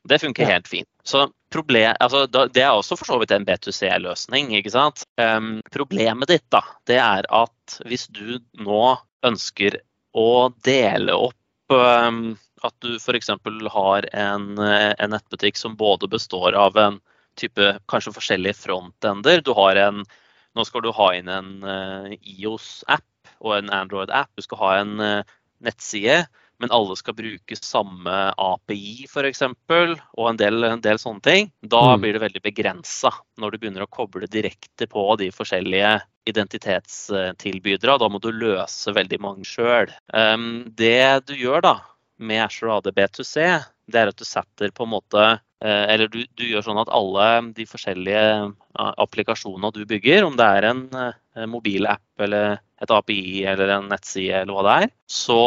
Det 0.08 0.18
funker 0.18 0.42
ja. 0.42 0.48
helt 0.48 0.68
fint. 0.68 0.88
Så 1.04 1.26
problem, 1.52 1.96
altså, 2.00 2.26
Det 2.26 2.62
er 2.62 2.70
også 2.70 2.96
for 2.96 3.08
så 3.08 3.18
vidt 3.20 3.32
en 3.34 3.44
B2C-løsning. 3.44 4.54
ikke 4.56 4.72
sant? 4.72 5.04
Um, 5.20 5.60
problemet 5.72 6.28
ditt 6.28 6.46
da, 6.54 6.62
det 6.86 7.00
er 7.02 7.28
at 7.28 7.78
hvis 7.88 8.06
du 8.08 8.38
nå 8.60 8.96
ønsker 9.26 9.80
å 10.16 10.48
dele 10.64 11.12
opp 11.12 11.74
um, 11.74 12.38
At 12.64 12.74
du 12.82 12.96
f.eks. 12.96 13.28
har 13.74 14.08
en, 14.12 14.46
eh, 14.58 14.94
en, 14.98 15.12
nettbutikk 15.12 15.56
som 15.56 15.76
både 15.76 16.08
består 16.10 16.56
av 16.58 16.76
en 16.76 16.98
type 17.38 17.68
kanskje 17.86 18.10
forskjellige 18.16 18.58
frontender. 18.58 19.44
Du 19.46 19.52
har 19.54 19.78
en, 19.78 20.02
nå 20.58 20.64
skal 20.66 20.82
du 20.82 20.90
ha 20.90 21.12
inn 21.14 21.28
en 21.30 21.52
uh, 21.62 22.10
IOS-app 22.18 23.30
og 23.38 23.54
en 23.60 23.70
Android-app. 23.70 24.32
Du 24.34 24.42
skal 24.42 24.58
ha 24.58 24.72
en 24.80 24.98
uh, 24.98 25.36
nettside 25.62 26.24
men 26.58 26.72
alle 26.74 26.96
skal 26.98 27.16
bruke 27.18 27.58
samme 27.58 28.16
API 28.34 29.06
f.eks., 29.06 29.44
og 29.46 30.24
en 30.30 30.40
del, 30.40 30.64
en 30.66 30.82
del, 30.82 31.00
sånne 31.00 31.22
ting, 31.24 31.50
da 31.62 31.82
mm. 31.94 32.02
blir 32.02 32.16
det 32.16 32.22
veldig 32.24 32.42
begrensa 32.44 33.12
når 33.38 33.54
du 33.54 33.58
begynner 33.62 33.86
å 33.86 33.90
koble 33.90 34.26
direkte 34.30 34.88
på 34.90 35.04
de 35.20 35.30
forskjellige 35.34 35.92
identitetstilbydere. 36.28 37.98
Da 38.02 38.08
må 38.10 38.20
du 38.20 38.32
løse 38.34 38.92
veldig 38.96 39.20
mange 39.22 39.46
sjøl. 39.48 39.92
Det 40.78 41.04
du 41.30 41.36
gjør 41.38 41.64
da 41.64 41.76
med 42.18 42.44
Ashore 42.44 42.78
AD 42.78 42.90
B2C, 42.96 43.46
det 43.88 44.00
er 44.00 44.10
at 44.10 44.18
du 44.18 44.26
setter 44.26 44.72
på 44.74 44.84
en 44.84 44.92
måte 44.92 45.24
eh, 45.24 45.84
eller 45.94 46.10
du, 46.12 46.20
du, 46.36 46.44
gjør 46.44 46.66
sånn 46.66 46.80
at 46.82 46.90
alle 46.92 47.28
de 47.56 47.66
forskjellige 47.68 48.24
applikasjonene 48.74 49.70
du 49.74 49.84
bygger, 49.88 50.26
om 50.26 50.36
det 50.38 50.48
er 50.58 50.68
en 50.72 50.84
eh, 50.98 51.46
mobilapp 51.48 52.26
eller 52.26 52.58
et 52.82 52.94
API 52.94 53.44
eller 53.48 53.76
en 53.78 53.88
nettside 53.90 54.42
eller 54.42 54.54
hva 54.54 54.66
det 54.66 54.76
er, 54.82 54.94
så 55.10 55.40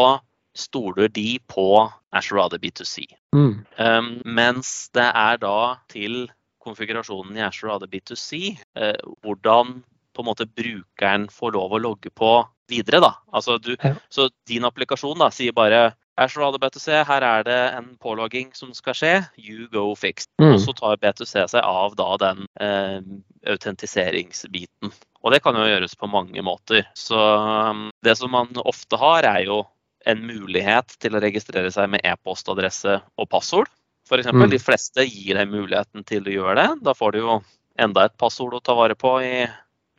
stoler 0.58 1.08
de 1.08 1.40
på 1.48 1.92
Ashore 2.12 2.60
B2C. 2.60 3.06
Mm. 3.36 3.64
Um, 3.78 4.12
mens 4.26 4.90
det 4.96 5.08
er 5.08 5.40
da 5.42 5.78
til 5.92 6.26
konfigurasjonen 6.62 7.38
i 7.40 7.46
Ashore 7.46 7.88
B2C 7.88 8.58
uh, 8.78 9.14
hvordan 9.24 9.80
på 10.12 10.24
en 10.24 10.28
måte 10.28 10.46
brukeren 10.46 11.30
får 11.32 11.56
lov 11.56 11.78
å 11.78 11.82
logge 11.82 12.12
på 12.12 12.34
videre. 12.72 13.00
da. 13.04 13.16
Altså 13.32 13.58
du, 13.58 13.76
ja. 13.80 13.96
Så 14.12 14.30
din 14.48 14.68
applikasjon 14.68 15.20
da, 15.20 15.32
sier 15.32 15.56
bare 15.56 15.94
Ashore 16.20 16.60
B2C, 16.60 17.02
her 17.08 17.24
er 17.24 17.46
det 17.48 17.60
en 17.78 17.94
pålogging 18.02 18.52
som 18.54 18.74
skal 18.76 18.96
skje. 18.98 19.14
You 19.40 19.70
go 19.72 19.94
fix. 19.96 20.28
Mm. 20.42 20.54
Og 20.54 20.60
så 20.66 20.76
tar 20.78 21.00
B2C 21.02 21.48
seg 21.54 21.64
av 21.64 21.96
da 22.00 22.10
den 22.22 22.44
uh, 22.62 23.00
autentiseringsbiten. 23.48 24.92
Og 25.22 25.34
det 25.34 25.42
kan 25.46 25.56
jo 25.58 25.70
gjøres 25.70 25.96
på 25.98 26.10
mange 26.12 26.44
måter. 26.46 26.84
Så 26.98 27.18
um, 27.18 27.90
det 28.04 28.18
som 28.20 28.34
man 28.34 28.52
ofte 28.66 29.00
har, 29.00 29.28
er 29.28 29.46
jo 29.48 29.62
en 30.10 30.22
mulighet 30.26 30.96
til 31.02 31.16
å 31.16 31.22
registrere 31.24 31.72
seg 31.74 31.92
med 31.94 32.06
e-postadresse 32.08 33.00
og 33.20 33.30
passord. 33.30 33.70
F.eks. 34.10 34.32
Mm. 34.34 34.48
De 34.52 34.60
fleste 34.62 35.06
gir 35.06 35.38
deg 35.38 35.52
muligheten 35.52 36.06
til 36.08 36.26
å 36.28 36.36
gjøre 36.36 36.56
det. 36.60 36.70
Da 36.88 36.96
får 36.98 37.14
du 37.16 37.20
jo 37.22 37.36
enda 37.80 38.08
et 38.08 38.18
passord 38.20 38.58
å 38.58 38.64
ta 38.64 38.76
vare 38.78 38.98
på 39.00 39.14
i 39.24 39.46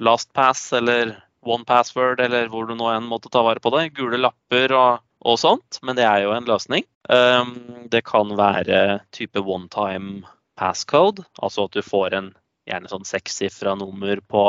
LastPass 0.02 0.72
eller 0.78 1.14
OnePassword 1.42 2.20
eller 2.22 2.50
hvor 2.52 2.68
du 2.68 2.74
nå 2.78 2.90
enn 2.92 3.08
måtte 3.08 3.30
ta 3.32 3.42
vare 3.46 3.62
på 3.62 3.72
det. 3.74 3.88
Gule 3.96 4.20
lapper 4.20 4.74
og, 4.76 5.02
og 5.26 5.40
sånt, 5.40 5.80
men 5.82 5.98
det 5.98 6.06
er 6.06 6.26
jo 6.26 6.34
en 6.36 6.48
løsning. 6.48 6.86
Um, 7.08 7.56
det 7.90 8.04
kan 8.08 8.30
være 8.38 9.00
type 9.14 9.42
one 9.42 9.70
time 9.72 10.22
passcode, 10.58 11.24
altså 11.42 11.66
at 11.66 11.78
du 11.78 11.82
får 11.82 12.18
en 12.18 12.32
gjerne 12.68 12.90
sånn 12.90 13.06
sekssifra 13.08 13.74
nummer 13.78 14.20
på 14.30 14.44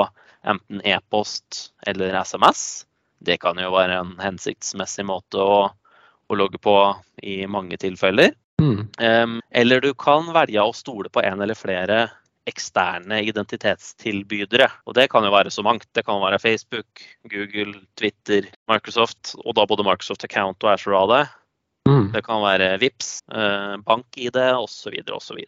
enten 0.45 0.83
e-post 0.85 1.71
eller 1.87 2.13
SMS. 2.21 2.83
Det 3.23 3.39
kan 3.41 3.59
jo 3.61 3.71
være 3.73 4.01
en 4.01 4.15
hensiktsmessig 4.21 5.05
måte 5.07 5.39
å, 5.39 5.59
å 5.71 6.39
logge 6.39 6.59
på 6.61 6.75
i 7.23 7.43
mange 7.47 7.79
tilfeller. 7.81 8.33
Mm. 8.61 8.87
Um, 8.99 9.39
eller 9.51 9.81
du 9.83 9.93
kan 9.97 10.27
velge 10.35 10.61
å 10.61 10.75
stole 10.75 11.11
på 11.11 11.23
en 11.23 11.41
eller 11.41 11.57
flere 11.57 12.05
eksterne 12.49 13.21
identitetstilbydere. 13.23 14.67
Og 14.87 14.97
det 14.97 15.07
kan 15.11 15.23
jo 15.23 15.31
være 15.33 15.51
så 15.53 15.63
mangt. 15.65 15.87
Det 15.95 16.03
kan 16.07 16.19
være 16.23 16.41
Facebook, 16.43 17.03
Google, 17.31 17.77
Twitter, 17.99 18.49
Microsoft, 18.71 19.35
og 19.43 19.55
da 19.57 19.65
både 19.69 19.85
Microsoft 19.87 20.25
Account 20.27 20.63
og 20.65 20.73
Azure 20.73 20.99
AD. 20.99 21.31
Mm. 21.89 22.11
Det 22.13 22.23
kan 22.25 22.43
være 22.43 22.73
VIPS, 22.81 23.13
eh, 23.31 23.77
bank-ID 23.87 24.39
osv. 24.59 24.99
osv. 25.15 25.39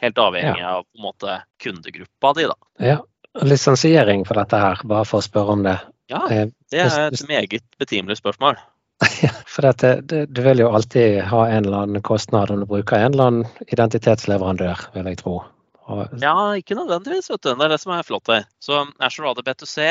Helt 0.00 0.20
avhengig 0.20 0.60
Ja. 0.60 0.76
av 0.76 0.84
på 0.84 0.98
en 0.98 1.06
måte 1.08 1.42
kundegruppa 1.62 2.34
di, 2.34 2.46
da. 2.46 2.54
Ja. 2.78 3.00
Lisensiering 3.42 4.24
for 4.24 4.34
dette 4.34 4.56
her, 4.56 4.80
bare 4.84 5.04
for 5.04 5.18
å 5.18 5.24
spørre 5.24 5.56
om 5.56 5.62
det. 5.64 5.80
Ja, 6.10 6.20
Eh, 6.30 6.48
det 6.70 6.80
er 6.84 7.08
et 7.08 7.28
meget 7.28 7.64
betimelig 7.80 8.18
spørsmål. 8.20 8.58
For 9.52 9.66
dette, 9.66 9.96
det, 10.06 10.20
du 10.34 10.42
vil 10.44 10.62
jo 10.62 10.70
alltid 10.74 11.22
ha 11.30 11.46
en 11.50 11.64
eller 11.64 11.86
annen 11.86 12.04
kostnad 12.04 12.52
om 12.52 12.62
du 12.62 12.68
bruker 12.68 13.00
en 13.00 13.14
eller 13.14 13.30
annen 13.30 13.64
identitetsleverandør, 13.72 14.84
vil 14.94 15.10
jeg 15.10 15.18
tro. 15.22 15.40
Og, 15.84 16.04
Ja, 16.22 16.34
ikke 16.56 16.76
nødvendigvis, 16.78 17.28
vet 17.32 17.42
du. 17.44 17.50
Det 17.52 17.66
er 17.66 17.74
det 17.74 17.80
som 17.82 17.92
er 17.96 18.06
flott 18.06 18.30
her. 18.32 18.46
Så 18.62 18.84
Ashore 19.04 19.32
AD 19.34 19.42
B2C, 19.48 19.88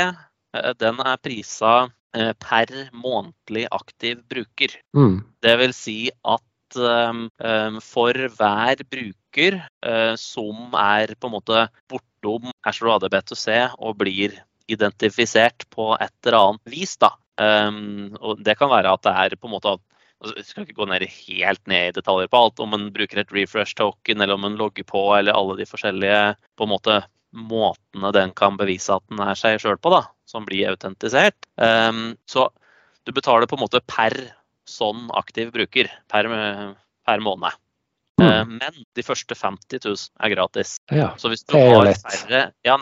eh, 0.56 0.72
den 0.80 1.02
er 1.04 1.20
prisa 1.22 1.74
eh, 2.16 2.32
per 2.40 2.72
månedlig 2.94 3.68
aktiv 3.72 4.24
bruker. 4.30 4.80
mm, 4.96 5.20
Det 5.42 5.58
vil 5.60 5.74
si 5.78 5.98
at 6.10 6.80
um, 6.80 7.28
um, 7.38 7.78
for 7.82 8.18
hver 8.34 8.82
bruker 8.90 9.60
som 10.18 10.74
er 10.74 11.14
på 11.14 11.30
en 11.30 11.34
måte 11.36 11.68
bortom 11.92 12.50
Ashore 12.66 12.96
AD 12.96 13.12
B2C 13.14 13.60
og 13.78 14.00
blir 14.02 14.40
identifisert 14.72 15.66
på 15.74 15.94
et 16.00 16.14
eller 16.26 16.40
annet 16.40 16.74
vis, 16.74 16.96
da. 17.02 17.14
Um, 17.42 18.14
og 18.22 18.44
det 18.46 18.58
kan 18.60 18.72
være 18.72 18.94
at 18.94 19.04
det 19.06 19.14
er 19.18 19.36
på 19.40 19.50
en 19.50 19.56
måte 19.56 19.72
at 19.74 19.82
altså, 20.22 20.36
Jeg 20.38 20.46
skal 20.46 20.68
ikke 20.68 20.78
gå 20.78 20.86
ned 20.86 21.06
helt 21.10 21.64
ned 21.68 21.88
i 21.88 21.96
detaljer 21.96 22.30
på 22.30 22.44
alt, 22.46 22.62
om 22.62 22.74
man 22.76 22.92
bruker 22.94 23.24
et 23.24 23.34
refresh 23.34 23.76
token, 23.80 24.22
eller 24.22 24.38
om 24.38 24.46
man 24.46 24.60
logger 24.60 24.86
på, 24.88 25.02
eller 25.18 25.36
alle 25.36 25.58
de 25.60 25.68
forskjellige 25.70 26.22
på 26.58 26.68
en 26.68 26.74
måte 26.76 27.02
måtene 27.34 28.12
den 28.14 28.32
kan 28.38 28.60
bevise 28.60 28.94
at 28.94 29.04
den 29.10 29.24
er 29.26 29.38
seg 29.40 29.58
sjøl 29.62 29.80
på, 29.82 29.90
da, 29.94 30.04
som 30.30 30.46
blir 30.46 30.70
autentisert. 30.70 31.50
Um, 31.58 32.14
så 32.30 32.48
du 33.04 33.12
betaler 33.12 33.50
på 33.50 33.58
en 33.58 33.66
måte 33.66 33.82
per 33.90 34.16
sånn 34.70 35.10
aktiv 35.18 35.52
bruker 35.52 35.90
per, 36.12 36.30
per 37.04 37.24
måned. 37.26 37.63
Mm. 38.22 38.28
Eh, 38.30 38.46
Men 38.46 38.84
de 38.96 39.04
første 39.04 39.36
50 39.36 39.80
000 39.86 39.96
er 40.22 40.30
gratis. 40.36 40.76
ja. 40.92 41.14
Så 41.18 41.30
hvis 41.32 41.44
færre, 41.98 42.52
ja. 42.64 42.78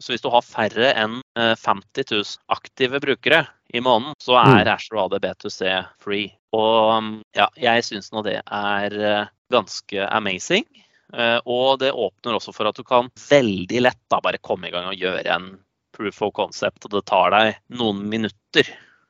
Så 0.00 0.12
hvis 0.12 0.22
du 0.22 0.30
har 0.30 0.42
færre 0.46 0.92
enn 0.94 1.20
eh, 1.36 1.54
50 1.56 2.12
000 2.12 2.24
aktive 2.48 3.00
brukere 3.00 3.46
i 3.74 3.80
måneden, 3.80 4.14
så 4.22 4.38
er 4.38 4.64
Mm. 4.64 4.74
Ashore 4.76 5.04
AD 5.04 5.18
B2C 5.24 5.86
free. 6.00 6.32
Og 6.52 6.96
um, 6.98 7.22
ja, 7.34 7.48
jeg 7.56 7.82
syns 7.84 8.12
nå 8.12 8.22
det 8.24 8.40
er 8.46 8.92
eh, 9.00 9.26
ganske 9.50 10.06
amazing. 10.10 10.64
Eh, 11.12 11.40
Og 11.44 11.78
det 11.80 11.90
åpner 11.92 12.36
også 12.38 12.54
for 12.54 12.68
at 12.68 12.76
du 12.76 12.84
kan 12.84 13.10
veldig 13.28 13.82
lett 13.82 14.00
da 14.10 14.20
bare 14.20 14.38
komme 14.38 14.68
i 14.68 14.70
gang 14.70 14.86
og 14.86 14.96
gjøre 14.96 15.26
en 15.34 15.58
proof 15.92 16.22
of 16.22 16.32
concept, 16.36 16.84
og 16.84 16.90
det 16.92 17.04
tar 17.06 17.30
deg 17.34 17.56
noen 17.74 18.04
minutter. 18.08 18.62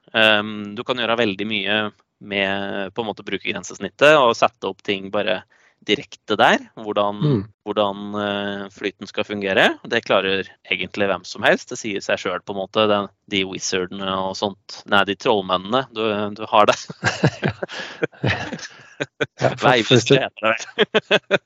Du 0.08 0.82
kan 0.88 0.96
gjøre 0.96 1.18
veldig 1.20 1.46
mye 1.46 1.92
med 2.25 2.94
på 2.94 3.02
en 3.02 3.06
måte 3.10 3.22
brukergrensesnittet 3.26 4.16
og 4.16 4.32
sette 4.34 4.64
opp 4.70 4.80
ting 4.82 5.10
bare 5.12 5.42
direkte 5.87 6.37
der. 6.37 6.58
Hvordan, 6.76 7.20
Mm. 7.23 7.42
hvordan 7.64 8.14
eh, 8.14 8.64
flyten 8.75 9.06
skal 9.06 9.25
fungere. 9.25 9.78
Det 9.85 10.04
klarer 10.04 10.49
egentlig 10.70 11.08
hvem 11.08 11.25
som 11.25 11.42
helst. 11.42 11.70
Det 11.70 11.78
sier 11.78 12.00
seg 12.00 12.18
sjøl, 12.18 12.40
på 12.42 12.52
en 12.52 12.61
måte. 12.62 12.87
Den, 12.88 13.08
de 13.30 13.44
wizardene 13.44 14.11
og 14.28 14.37
sånt. 14.37 14.82
Nei, 14.87 15.04
de 15.04 15.14
trollmennene. 15.16 15.87
Du, 15.94 16.04
du 16.35 16.44
har 16.50 16.66
det. 16.66 16.78
Ja, 19.38 19.52
hvis, 19.54 20.04
du, 20.08 20.16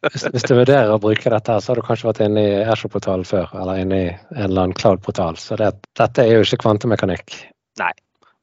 hvis, 0.08 0.22
hvis 0.32 0.46
vurderer 0.48 0.88
å 0.94 1.00
bruke 1.02 1.28
dette, 1.28 1.52
her, 1.52 1.60
så 1.60 1.72
har 1.72 1.80
du 1.80 1.84
kanskje 1.84 2.08
vært 2.08 2.22
inne 2.24 2.44
i 2.48 2.54
Azure-portalen 2.64 3.26
før, 3.28 3.50
eller 3.60 3.82
inne 3.82 3.98
i 3.98 4.06
en 4.08 4.46
eller 4.46 4.62
annen 4.62 4.76
cloud-portal. 4.78 5.36
Så 5.36 5.58
det, 5.60 5.68
dette 5.98 6.24
er 6.24 6.38
jo 6.38 6.46
ikke 6.46 6.62
kvantemekanikk. 6.64 7.34
Nei. 7.82 7.92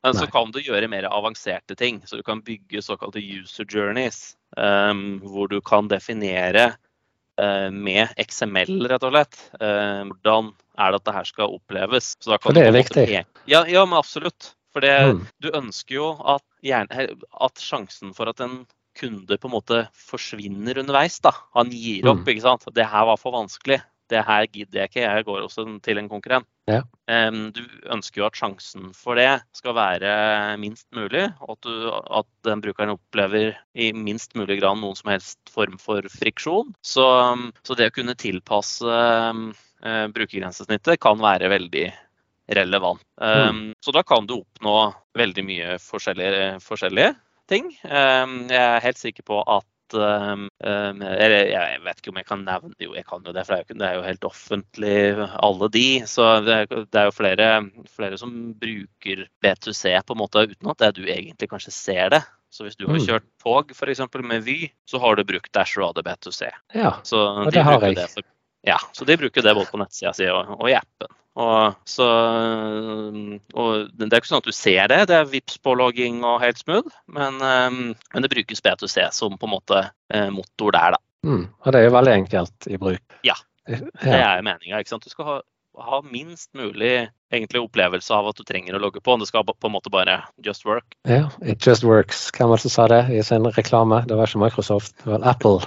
Men 0.05 0.15
så 0.15 0.29
kan 0.31 0.53
du 0.53 0.61
gjøre 0.63 0.87
mer 0.87 1.09
avanserte 1.09 1.75
ting. 1.75 1.99
Så 2.07 2.19
du 2.19 2.23
kan 2.23 2.43
bygge 2.45 2.83
såkalte 2.85 3.19
user 3.19 3.65
journeys. 3.67 4.37
Ehm, 4.59 5.19
hvor 5.23 5.49
du 5.51 5.59
kan 5.65 5.87
definere 5.91 6.73
eh, 7.39 7.69
med 7.71 8.11
XML, 8.19 8.87
rett 8.91 9.03
og 9.07 9.13
slett, 9.13 9.37
eh, 9.61 10.03
hvordan 10.09 10.51
er 10.79 10.91
det 10.91 10.99
at 11.01 11.05
det 11.09 11.13
her 11.15 11.27
skal 11.29 11.55
oppleves. 11.55 12.13
Så 12.19 12.33
da 12.33 12.37
kan 12.37 12.49
For 12.51 12.57
det 12.59 12.67
er 12.67 12.75
viktig. 12.75 13.05
Ja, 13.47 13.63
ja, 13.67 13.85
men 13.85 13.97
absolutt. 13.99 14.53
For 14.73 14.81
det, 14.85 14.93
Mm. 15.15 15.21
du 15.41 15.49
ønsker 15.51 15.95
jo 15.95 16.09
at, 16.35 16.43
at 17.41 17.55
sjansen 17.63 18.13
for 18.13 18.29
at 18.29 18.39
en 18.43 18.65
kunde 18.99 19.37
på 19.39 19.47
en 19.47 19.53
måte 19.55 19.87
forsvinner 19.95 20.77
underveis, 20.77 21.19
da. 21.23 21.31
Han 21.55 21.71
gir 21.71 22.05
opp, 22.11 22.25
Mm. 22.25 22.27
ikke 22.35 22.41
sant. 22.41 22.65
Det 22.75 22.85
her 22.85 23.05
var 23.05 23.17
for 23.17 23.31
vanskelig. 23.31 23.81
Det 24.09 24.23
her 24.25 24.47
gidder 24.49 24.81
jeg 24.81 24.89
ikke, 24.89 25.03
jeg 25.05 25.25
går 25.27 25.43
også 25.45 25.65
til 25.85 26.01
en 26.01 26.09
konkurrent. 26.09 26.47
Ja. 26.69 26.81
Du 27.55 27.61
ønsker 27.89 28.21
jo 28.21 28.27
at 28.27 28.37
sjansen 28.37 28.91
for 28.97 29.17
det 29.17 29.39
skal 29.57 29.73
være 29.77 30.11
minst 30.61 30.85
mulig, 30.93 31.27
og 31.41 31.55
at, 31.55 31.61
du, 31.65 31.87
at 32.19 32.29
den 32.45 32.61
brukeren 32.61 32.93
opplever 32.93 33.55
i 33.73 33.89
minst 33.93 34.35
mulig 34.37 34.59
grad 34.61 34.77
noen 34.81 34.97
som 34.97 35.09
helst 35.13 35.39
form 35.53 35.79
for 35.81 36.05
friksjon. 36.13 36.75
Så, 36.85 37.07
så 37.65 37.77
det 37.77 37.89
å 37.89 37.95
kunne 37.95 38.17
tilpasse 38.19 38.99
eh, 38.99 40.05
brukergrensesnittet 40.13 41.01
kan 41.01 41.21
være 41.21 41.49
veldig 41.53 41.87
relevant. 42.59 43.01
Um, 43.21 43.73
Så 43.81 43.93
da 43.93 44.01
kan 44.05 44.25
du 44.25 44.39
oppnå 44.39 44.77
veldig 45.17 45.43
mye 45.45 45.75
forskjellige, 45.83 46.55
forskjellige 46.65 47.11
ting. 47.49 47.71
Jeg 47.81 48.57
er 48.57 48.81
helt 48.85 49.01
sikker 49.01 49.25
på 49.25 49.41
at 49.45 49.68
um, 49.97 50.47
um, 50.63 51.01
Eller 51.01 51.49
jeg 51.49 51.81
vet 51.85 52.01
ikke 52.01 52.11
om 52.13 52.19
jeg 52.21 52.27
kan 52.29 52.43
nevne 52.45 52.73
Jo, 52.79 52.93
jeg 52.97 53.05
kan 53.07 53.23
jo 53.25 53.33
det, 53.35 53.45
for 53.47 53.63
det 53.69 53.85
er 53.87 53.95
jo, 53.97 54.03
helt 54.05 54.27
offentlig, 54.27 54.95
alle 55.39 55.69
de. 55.73 55.85
Så 56.09 56.27
det 56.45 56.55
er, 56.55 56.65
det 56.85 57.01
er 57.01 57.07
jo 57.09 57.15
flere, 57.15 57.47
flere 57.95 58.19
som 58.21 58.33
bruker 58.59 59.25
B2C 59.43 59.95
på 60.05 60.15
en 60.17 60.21
måte 60.21 60.45
uten 60.49 60.71
at 60.73 60.83
det 60.83 60.91
du 60.99 61.03
egentlig 61.07 61.49
kanskje 61.51 61.73
ser 61.75 62.09
det. 62.15 62.23
Så 62.49 62.65
hvis 62.65 62.75
du 62.79 62.87
har 62.87 62.97
Mm. 62.97 63.05
kjørt 63.05 63.27
tog 63.43 63.71
f.eks. 63.71 64.01
med 64.25 64.43
Vy, 64.43 64.71
så 64.89 64.99
har 64.99 65.15
du 65.15 65.23
brukt 65.23 65.51
Dash 65.53 65.77
AD 65.77 66.01
B2C. 66.01 66.49
Ja. 66.73 66.95
Så 67.03 67.17
Og 67.17 67.45
de 67.51 67.59
det 67.59 67.63
har 67.63 67.81
jeg. 67.81 67.95
Det 67.95 68.09
for, 68.09 68.23
ja, 68.65 68.77
så 68.93 69.05
de 69.05 69.17
bruker 69.17 69.41
det 69.45 69.53
både 69.55 69.69
på 69.69 69.77
nettsida 69.77 70.13
si 70.13 70.25
og, 70.27 70.55
og 70.59 70.69
i 70.69 70.73
appen. 70.73 71.13
Og, 71.39 71.75
så, 71.87 72.07
og 73.53 73.91
det 73.93 74.09
er 74.09 74.17
ikke 74.17 74.31
sånn 74.31 74.41
at 74.41 74.49
du 74.49 74.55
ser 74.55 74.89
det, 74.91 75.03
det 75.11 75.19
er 75.19 75.29
vips 75.29 75.59
pålogging 75.63 76.23
og 76.27 76.41
helt 76.43 76.59
smooth, 76.59 76.89
men, 77.15 77.37
um, 77.39 77.93
men 77.93 78.25
det 78.25 78.31
brukes 78.33 78.63
B2C 78.65 79.05
som 79.15 79.37
på 79.39 79.47
en 79.47 79.53
måte 79.53 79.83
eh, 79.85 80.27
motor 80.33 80.73
der, 80.75 80.97
da. 80.97 81.03
Mm. 81.27 81.45
Og 81.47 81.71
det 81.71 81.79
er 81.79 81.87
jo 81.87 81.95
veldig 81.95 82.15
enkelt 82.15 82.67
i 82.67 82.81
bruk. 82.81 83.15
Ja. 83.27 83.37
Det 83.69 84.17
er 84.17 84.41
meninga. 84.43 84.81
Du 84.81 85.09
skal 85.11 85.27
ha, 85.27 85.37
ha 85.85 86.01
minst 86.01 86.49
mulig 86.57 87.09
egentlig 87.31 87.61
opplevelse 87.61 88.13
av 88.15 88.31
at 88.31 88.39
du 88.39 88.45
trenger 88.47 88.75
å 88.75 88.81
logge 88.81 89.03
på. 89.03 89.15
Det 89.19 89.29
skal 89.29 89.45
på 89.45 89.55
en 89.69 89.75
måte 89.75 89.91
bare 89.93 90.21
just 90.45 90.65
work. 90.65 90.97
ja. 91.07 91.29
It 91.43 91.65
just 91.65 91.85
works. 91.85 92.29
Hvem 92.35 92.49
var 92.49 92.57
det 92.57 92.65
som 92.67 92.75
sa 92.75 92.87
det 92.91 93.03
i 93.13 93.23
sin 93.23 93.45
reklame? 93.45 94.01
Det 94.07 94.17
var 94.17 94.31
ikke 94.31 94.43
Microsoft, 94.47 94.95
det 95.03 95.11
var 95.11 95.27
Apple. 95.35 95.59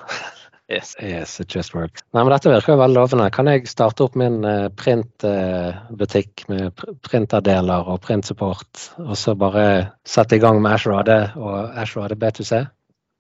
Yes. 0.73 0.95
Yes, 1.03 1.41
it 1.41 1.53
just 1.53 1.75
works. 1.75 2.01
Nei, 2.17 2.23
men 2.23 2.33
Dette 2.33 2.49
virker 2.49 2.73
jo 2.73 2.81
veldig 2.81 2.97
lovende. 2.97 3.29
Kan 3.35 3.51
jeg 3.51 3.69
starte 3.69 4.07
opp 4.07 4.15
min 4.17 4.39
eh, 4.49 4.69
printbutikk 4.73 6.47
med 6.49 6.71
pr 6.79 6.95
printerdeler 7.05 7.91
og 7.93 8.01
printsupport, 8.07 8.87
og 9.05 9.13
så 9.21 9.35
bare 9.37 9.65
sette 10.09 10.39
i 10.39 10.43
gang 10.43 10.63
med 10.65 10.79
Azure 10.79 11.03
AD 11.03 11.37
og 11.37 11.77
Azure 11.83 12.09
AD 12.09 12.17
B2C? 12.23 12.63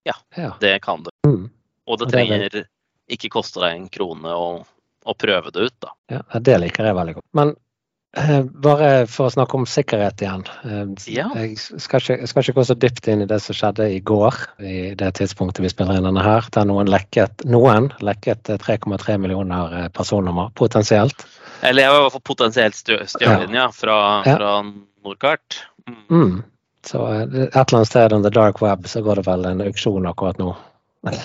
Ja. 0.09 0.16
ja. 0.37 0.54
Det 0.62 0.78
kan 0.87 1.04
du. 1.04 1.12
Mm. 1.28 1.50
Og 1.87 2.00
det 2.00 2.09
trenger 2.14 2.49
det 2.49 2.64
ikke 3.12 3.35
koste 3.37 3.61
deg 3.61 3.76
en 3.76 3.90
krone 3.92 4.32
å, 4.32 4.49
å 5.04 5.16
prøve 5.18 5.52
det 5.52 5.68
ut, 5.68 5.76
da. 5.85 5.92
Ja, 6.16 6.23
det 6.40 6.56
liker 6.62 6.88
jeg 6.88 6.97
veldig 6.97 7.18
godt. 7.18 7.28
Men 7.37 7.54
bare 8.12 9.07
for 9.09 9.31
å 9.31 9.33
snakke 9.33 9.57
om 9.57 9.64
sikkerhet 9.69 10.21
igjen. 10.21 10.42
Eh, 10.69 11.12
Ja. 11.14 11.31
Jeg, 11.35 11.57
skal 11.59 12.02
ikke, 12.02 12.19
jeg 12.21 12.28
skal 12.28 12.42
ikke 12.45 12.57
gå 12.59 12.64
så 12.69 12.76
dypt 12.76 13.09
inn 13.09 13.23
i 13.25 13.28
det 13.28 13.40
som 13.40 13.57
skjedde 13.57 13.88
i 13.88 14.00
går, 14.00 14.37
i 14.61 14.95
det 15.00 15.14
tidspunktet 15.16 15.64
vi 15.64 15.71
spiller 15.73 15.97
inn 15.97 16.04
denne 16.09 16.25
her, 16.25 16.45
der 16.52 16.69
noen 16.69 16.90
lekket, 16.92 17.47
noen 17.49 17.88
lekket 18.04 18.52
eh, 18.52 18.61
3,3 18.61 19.16
millioner 19.23 19.76
eh, 19.78 19.88
personnummer, 19.88 20.52
potensielt. 20.61 21.25
Eller 21.62 21.87
jeg 21.87 21.95
var 21.95 22.00
i 22.00 22.04
hvert 22.04 22.16
fall 22.19 22.28
potensielt 22.35 22.76
stjålet, 22.76 23.54
ja. 23.54 23.69
fra, 23.73 23.99
Ja. 24.26 24.37
fra 24.37 24.52
Nordkart. 25.04 25.62
Mm. 25.88 26.04
Mm. 26.11 26.42
Så 26.85 27.07
eh, 27.07 27.23
et 27.23 27.57
eller 27.57 27.78
annet 27.78 27.88
sted 27.88 28.12
on 28.12 28.23
the 28.23 28.35
dark 28.35 28.61
web 28.61 28.87
så 28.87 29.00
går 29.00 29.23
det 29.23 29.26
vel 29.31 29.49
en 29.49 29.64
auksjon 29.64 30.07
akkurat 30.11 30.38
nå. 30.42 30.52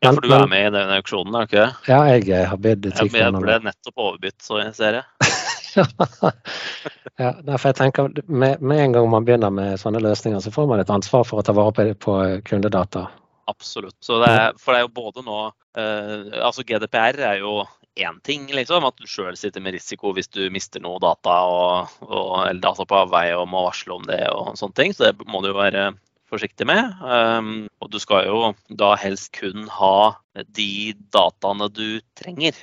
Ja, 0.00 0.14
for 0.14 0.24
du 0.24 0.32
er 0.32 0.46
med 0.48 0.70
i 0.70 0.72
den 0.72 0.94
auksjonen, 0.94 1.34
er 1.36 1.44
du 1.44 1.50
ikke 1.50 1.64
det? 1.66 1.90
Ja, 1.90 1.98
jeg 2.08 2.22
har 2.38 2.46
har 2.54 2.68
i 2.70 2.76
ti 2.94 3.18
Jeg 3.18 3.34
ble 3.34 3.58
nettopp 3.66 3.98
overbytt, 4.00 4.38
så 4.40 4.62
jeg 4.62 4.72
ser 4.78 5.00
det. 5.00 5.02
ja, 7.22 7.30
derfor 7.46 7.70
jeg 7.70 7.78
tenker 7.78 8.10
med, 8.26 8.60
med 8.60 8.84
en 8.84 8.96
gang 8.96 9.10
man 9.12 9.26
begynner 9.26 9.52
med 9.54 9.80
sånne 9.80 10.02
løsninger, 10.04 10.42
så 10.42 10.52
får 10.54 10.68
man 10.70 10.82
et 10.82 10.92
ansvar 10.92 11.26
for 11.28 11.40
å 11.40 11.46
ta 11.46 11.54
vare 11.56 11.72
på, 11.74 11.88
på 12.04 12.16
kundedata. 12.48 13.06
Absolutt. 13.50 13.96
Så 14.04 14.20
det 14.22 14.30
er, 14.30 14.56
for 14.60 14.72
det 14.74 14.80
er 14.80 14.86
jo 14.86 14.94
både 14.94 15.24
nå 15.26 15.38
eh, 15.76 16.36
Altså 16.38 16.62
GDPR 16.62 17.18
er 17.32 17.40
jo 17.40 17.64
én 17.98 18.20
ting, 18.22 18.46
liksom. 18.54 18.84
At 18.86 19.00
du 19.00 19.08
sjøl 19.10 19.34
sitter 19.38 19.62
med 19.64 19.74
risiko 19.74 20.12
hvis 20.14 20.30
du 20.30 20.44
mister 20.54 20.82
noe 20.82 21.00
data 21.02 21.40
og, 21.50 21.96
og, 22.06 22.36
eller 22.46 22.62
data 22.62 22.86
på 22.86 23.00
avveie 23.00 23.34
og 23.36 23.48
må 23.50 23.64
varsle 23.66 23.96
om 23.96 24.06
det 24.06 24.22
og 24.30 24.54
sånne 24.60 24.78
ting. 24.78 24.94
Så 24.94 25.08
det 25.10 25.26
må 25.26 25.42
du 25.42 25.50
jo 25.50 25.58
være 25.58 25.90
forsiktig 26.30 26.68
med. 26.70 26.92
Um, 27.02 27.66
og 27.82 27.90
du 27.90 27.98
skal 27.98 28.28
jo 28.28 28.52
da 28.78 28.92
helst 29.00 29.32
kun 29.34 29.66
ha 29.80 30.14
de 30.46 30.94
dataene 31.10 31.66
du 31.74 31.98
trenger. 32.18 32.54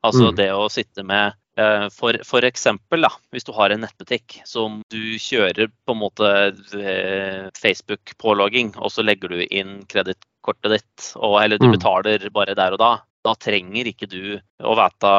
Altså 0.00 0.30
Mm. 0.30 0.36
det 0.40 0.48
å 0.56 0.70
sitte 0.72 1.04
med 1.04 1.36
for, 1.90 2.16
for 2.24 2.40
eksempel, 2.46 3.02
da, 3.02 3.10
hvis 3.34 3.44
du 3.44 3.52
har 3.52 3.70
en 3.74 3.80
nettbutikk 3.82 4.40
som 4.48 4.82
du 4.90 5.16
kjører 5.18 5.68
på 5.86 5.92
en 5.92 5.98
måte 6.00 6.28
eh, 6.78 7.48
Facebook-pålogging, 7.58 8.76
og 8.78 8.90
så 8.94 9.02
legger 9.04 9.28
du 9.34 9.42
inn 9.44 9.82
kredittkortet 9.90 10.70
ditt, 10.78 11.08
og, 11.16 11.40
eller 11.42 11.58
du 11.58 11.66
Mm. 11.68 11.74
betaler 11.78 12.30
bare 12.30 12.54
der 12.54 12.72
og 12.72 12.78
da. 12.78 12.92
Da 13.24 13.34
trenger 13.36 13.84
ikke 13.90 14.08
du 14.08 14.40
å 14.64 14.72
vite 14.78 15.10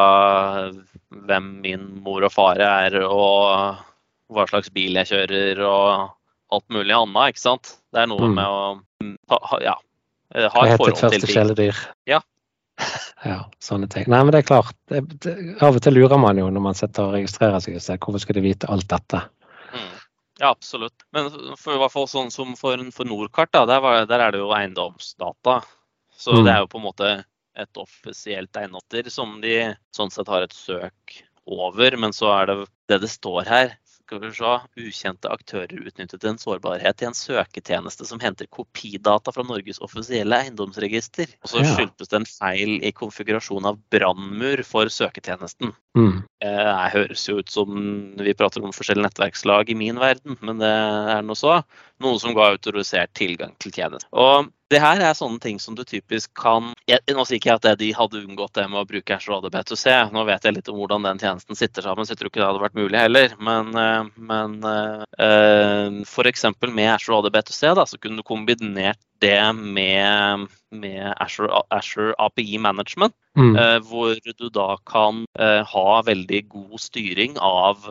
hvem 1.28 1.62
min 1.62 2.02
mor 2.02 2.24
og 2.26 2.32
far 2.34 2.58
er, 2.58 2.96
og 3.06 3.78
hva 4.32 4.48
slags 4.50 4.72
bil 4.74 4.98
jeg 4.98 5.12
kjører, 5.12 5.62
og 5.68 6.10
alt 6.52 6.68
mulig 6.74 6.96
annet, 6.96 7.36
ikke 7.36 7.44
sant? 7.44 7.76
Det 7.94 8.02
er 8.02 8.08
noe 8.08 8.28
Mm. 8.32 8.36
med 8.36 8.46
å 8.48 9.62
ja, 9.62 9.76
eh, 10.34 10.50
ha 10.50 10.66
et 10.66 10.78
forhold 10.78 10.98
til 10.98 11.22
ting. 11.22 11.36
Ja. 12.08 12.22
ja, 13.32 13.40
sånne 13.60 13.88
ting. 13.92 14.08
Nei, 14.12 14.22
men 14.24 14.32
det 14.34 14.44
er 14.44 14.48
klart. 14.48 14.76
Det, 14.90 15.02
det, 15.24 15.36
av 15.62 15.78
og 15.78 15.84
til 15.84 15.98
lurer 15.98 16.20
man 16.22 16.40
jo 16.40 16.50
når 16.50 16.64
man 16.70 16.78
sitter 16.78 17.10
og 17.10 17.18
registrerer 17.18 17.60
seg 17.64 17.78
et 17.78 17.86
sted, 17.86 18.00
hvorfor 18.02 18.24
skal 18.24 18.38
de 18.40 18.46
vite 18.46 18.70
alt 18.72 18.88
dette. 18.92 19.22
Mm. 19.72 19.92
Ja, 20.42 20.50
absolutt. 20.50 21.06
Men 21.14 21.30
for, 21.60 21.76
i 21.76 21.82
hvert 21.82 21.94
fall 21.94 22.08
sånn 22.10 22.32
som 22.34 22.56
for, 22.58 22.82
for 22.96 23.10
Nordkart, 23.10 23.52
da, 23.54 23.66
der, 23.70 23.84
var, 23.84 24.06
der 24.10 24.26
er 24.26 24.34
det 24.34 24.42
jo 24.42 24.54
eiendomsdata. 24.56 25.62
Så 26.18 26.38
Mm. 26.38 26.46
det 26.46 26.54
er 26.54 26.60
jo 26.64 26.72
på 26.72 26.78
en 26.82 26.88
måte 26.88 27.12
et 27.62 27.78
offisielt 27.82 28.58
eiendommer 28.58 29.10
som 29.12 29.40
de 29.42 29.56
sånn 29.96 30.12
sett 30.14 30.30
har 30.32 30.46
et 30.46 30.54
søk 30.56 31.18
over. 31.46 31.98
Men 31.98 32.14
så 32.14 32.32
er 32.40 32.50
det 32.50 32.58
det 32.90 33.02
det 33.04 33.10
står 33.10 33.46
her. 33.50 33.76
Skal 34.12 34.26
vi 34.26 34.30
se. 34.36 34.48
Ukjente 34.76 35.30
aktører 35.32 35.86
utnyttet 35.88 36.26
en 36.28 36.36
sårbarhet 36.36 37.00
i 37.00 37.06
en 37.08 37.14
søketjeneste 37.16 38.04
som 38.10 38.20
henter 38.20 38.50
kopidata 38.52 39.32
fra 39.32 39.46
Norges 39.48 39.80
offisielle 39.80 40.36
eiendomsregister. 40.36 41.32
Og 41.40 41.54
så 41.54 41.64
skyldtes 41.64 42.12
det 42.12 42.20
en 42.20 42.28
feil 42.28 42.74
i 42.84 42.92
konfigurasjonen 42.92 43.70
av 43.72 43.80
brannmur 43.94 44.66
for 44.68 44.92
søketjenesten. 44.92 45.72
Mm. 45.98 46.24
Eh, 46.44 46.48
Det 46.48 46.92
høres 46.94 47.28
jo 47.28 47.42
ut 47.42 47.52
som 47.52 47.76
vi 48.18 48.34
prater 48.38 48.64
om 48.64 48.72
forskjellige 48.76 49.10
nettverkslag 49.10 49.70
i 49.70 49.76
min 49.76 50.00
verden, 50.00 50.38
men 50.42 50.62
det 50.62 50.72
er 50.72 51.22
nå 51.26 51.36
så. 51.36 51.62
Noe 52.02 52.20
som 52.22 52.34
ga 52.38 52.48
autorisert 52.54 53.12
tilgang 53.18 53.54
til 53.60 53.74
tjenester. 53.76 54.08
Og 54.16 54.50
det 54.72 54.80
her 54.80 55.02
er 55.04 55.18
sånne 55.18 55.42
ting 55.44 55.60
som 55.60 55.76
du 55.76 55.84
typisk 55.84 56.32
kan 56.40 56.72
jeg, 56.88 57.04
Nå 57.12 57.26
sier 57.28 57.42
ikke 57.42 57.52
jeg 57.52 57.60
at 57.60 57.82
de 57.82 57.92
hadde 57.94 58.22
unngått 58.24 58.56
det 58.56 58.70
med 58.72 58.80
å 58.80 58.88
bruke 58.88 59.18
Azure 59.18 59.42
ADB2C. 59.42 59.98
Nå 60.16 60.24
vet 60.30 60.48
jeg 60.48 60.56
litt 60.56 60.72
om 60.72 60.80
hvordan 60.80 61.04
den 61.10 61.20
tjenesten 61.20 61.60
sitter 61.60 61.86
sammen, 61.86 62.08
så 62.08 62.16
jeg 62.16 62.22
tror 62.22 62.32
ikke 62.32 62.42
det 62.42 62.48
hadde 62.48 62.64
vært 62.64 62.80
mulig 62.80 63.02
heller. 63.02 63.36
Men, 63.44 63.76
eh, 63.76 64.10
men 64.32 64.58
eh, 64.64 66.02
f.eks. 66.08 66.48
med 66.72 66.94
Azure 66.96 67.20
ADB2C 67.20 67.76
da, 67.76 67.86
så 67.86 68.00
kunne 68.00 68.24
du 68.24 68.28
kombinert 68.28 69.02
det 69.22 69.40
med, 69.56 70.48
med 70.72 71.14
Azure, 71.22 71.64
Azure 71.74 72.16
API 72.20 72.58
Management. 72.62 73.16
Mm. 73.38 73.56
Eh, 73.56 73.78
hvor 73.88 74.18
du 74.20 74.50
da 74.52 74.76
kan 74.88 75.26
eh, 75.40 75.62
ha 75.68 76.02
veldig 76.04 76.42
god 76.52 76.80
styring 76.84 77.38
av, 77.40 77.86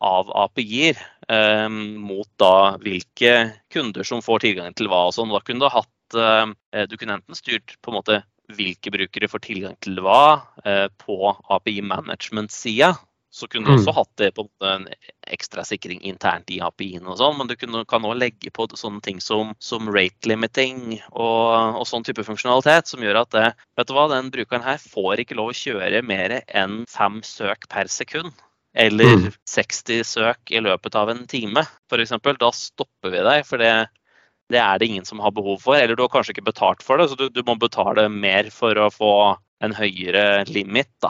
av 0.00 0.30
API-er 0.46 0.96
eh, 1.28 1.68
mot 1.68 2.28
da 2.40 2.76
hvilke 2.80 3.34
kunder 3.72 4.08
som 4.08 4.24
får 4.24 4.46
tilgang 4.46 4.72
til 4.78 4.88
hva 4.92 5.06
og 5.10 5.16
sånn. 5.18 5.34
Da 5.34 5.42
kunne 5.44 5.66
du 5.66 5.74
hatt 5.74 6.16
eh, 6.16 6.86
Du 6.88 6.96
kunne 6.96 7.18
enten 7.18 7.36
styrt 7.36 7.76
på 7.82 7.92
en 7.92 8.00
måte 8.00 8.22
hvilke 8.56 8.92
brukere 8.94 9.28
får 9.28 9.42
tilgang 9.42 9.76
til 9.82 9.98
hva 10.04 10.46
eh, 10.64 10.86
på 11.02 11.34
API 11.50 11.80
management-sida. 11.82 12.94
Så 13.36 13.44
kunne 13.52 13.68
du 13.68 13.74
Mm. 13.74 13.82
også 13.82 13.92
hatt 13.92 14.12
det 14.16 14.30
på 14.38 14.46
en 14.64 14.86
ekstra 15.28 15.60
sikring 15.68 16.00
internt 16.08 16.48
i 16.54 16.56
API-en 16.64 17.04
og 17.12 17.18
sånn, 17.20 17.36
men 17.36 17.50
du 17.50 17.56
kunne, 17.60 17.82
kan 17.84 18.00
også 18.06 18.16
legge 18.22 18.48
på 18.54 18.64
sånne 18.72 19.02
ting 19.04 19.20
som, 19.20 19.50
som 19.60 19.90
rate 19.92 20.24
limiting 20.30 21.02
og, 21.12 21.76
og 21.82 21.84
sånn 21.84 22.06
type 22.06 22.24
funksjonalitet, 22.24 22.88
som 22.88 23.04
gjør 23.04 23.20
at 23.20 23.34
det, 23.36 23.46
vet 23.76 23.90
du 23.90 23.92
hva, 23.92 24.06
den 24.08 24.30
brukeren 24.32 24.64
her 24.64 24.80
får 24.80 25.20
ikke 25.20 25.36
lov 25.36 25.52
å 25.52 25.58
kjøre 25.58 26.00
mer 26.06 26.38
enn 26.48 26.86
fem 26.88 27.20
søk 27.26 27.68
per 27.68 27.92
sekund. 27.92 28.32
Eller 28.76 29.04
Mm. 29.16 29.28
60 29.48 30.02
søk 30.04 30.50
i 30.52 30.60
løpet 30.60 30.94
av 30.96 31.08
en 31.12 31.26
time, 31.26 31.66
f.eks. 31.92 32.16
Da 32.40 32.50
stopper 32.52 33.10
vi 33.12 33.20
deg, 33.24 33.44
for 33.48 33.60
det, 33.60 33.88
det 34.52 34.60
er 34.60 34.78
det 34.78 34.88
ingen 34.88 35.04
som 35.04 35.20
har 35.20 35.32
behov 35.32 35.60
for. 35.60 35.76
Eller 35.76 35.96
du 35.96 36.02
har 36.04 36.12
kanskje 36.12 36.32
ikke 36.36 36.48
betalt 36.52 36.82
for 36.84 36.96
det, 37.00 37.10
så 37.10 37.16
du, 37.16 37.28
du 37.28 37.42
må 37.44 37.56
betale 37.60 38.08
mer 38.08 38.48
for 38.52 38.76
å 38.76 38.88
få 38.92 39.12
en 39.64 39.72
høyere 39.72 40.44
limit, 40.52 40.88
da, 41.00 41.08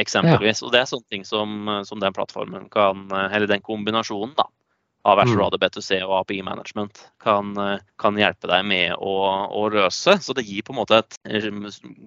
eksempelvis. 0.00 0.62
Og 0.64 0.72
det 0.74 0.82
er 0.82 0.90
sånne 0.90 1.10
ting 1.12 1.24
som, 1.28 1.70
som 1.86 2.02
den 2.02 2.14
plattformen 2.16 2.68
kan, 2.72 3.06
eller 3.12 3.48
den 3.50 3.64
kombinasjonen 3.64 4.34
da, 4.38 4.48
av 5.04 5.20
Azure 5.20 5.44
Mm. 5.44 5.48
ADB2C 5.52 6.00
og 6.06 6.14
API 6.22 6.40
Management 6.46 7.02
kan, 7.20 7.52
kan 8.00 8.16
hjelpe 8.16 8.48
deg 8.48 8.64
med 8.66 8.94
å, 8.96 9.14
å 9.52 9.66
løse. 9.72 10.16
Så 10.24 10.36
det 10.36 10.46
gir 10.48 10.64
på 10.64 10.72
en 10.72 10.80
måte 10.80 11.02
et 11.02 11.18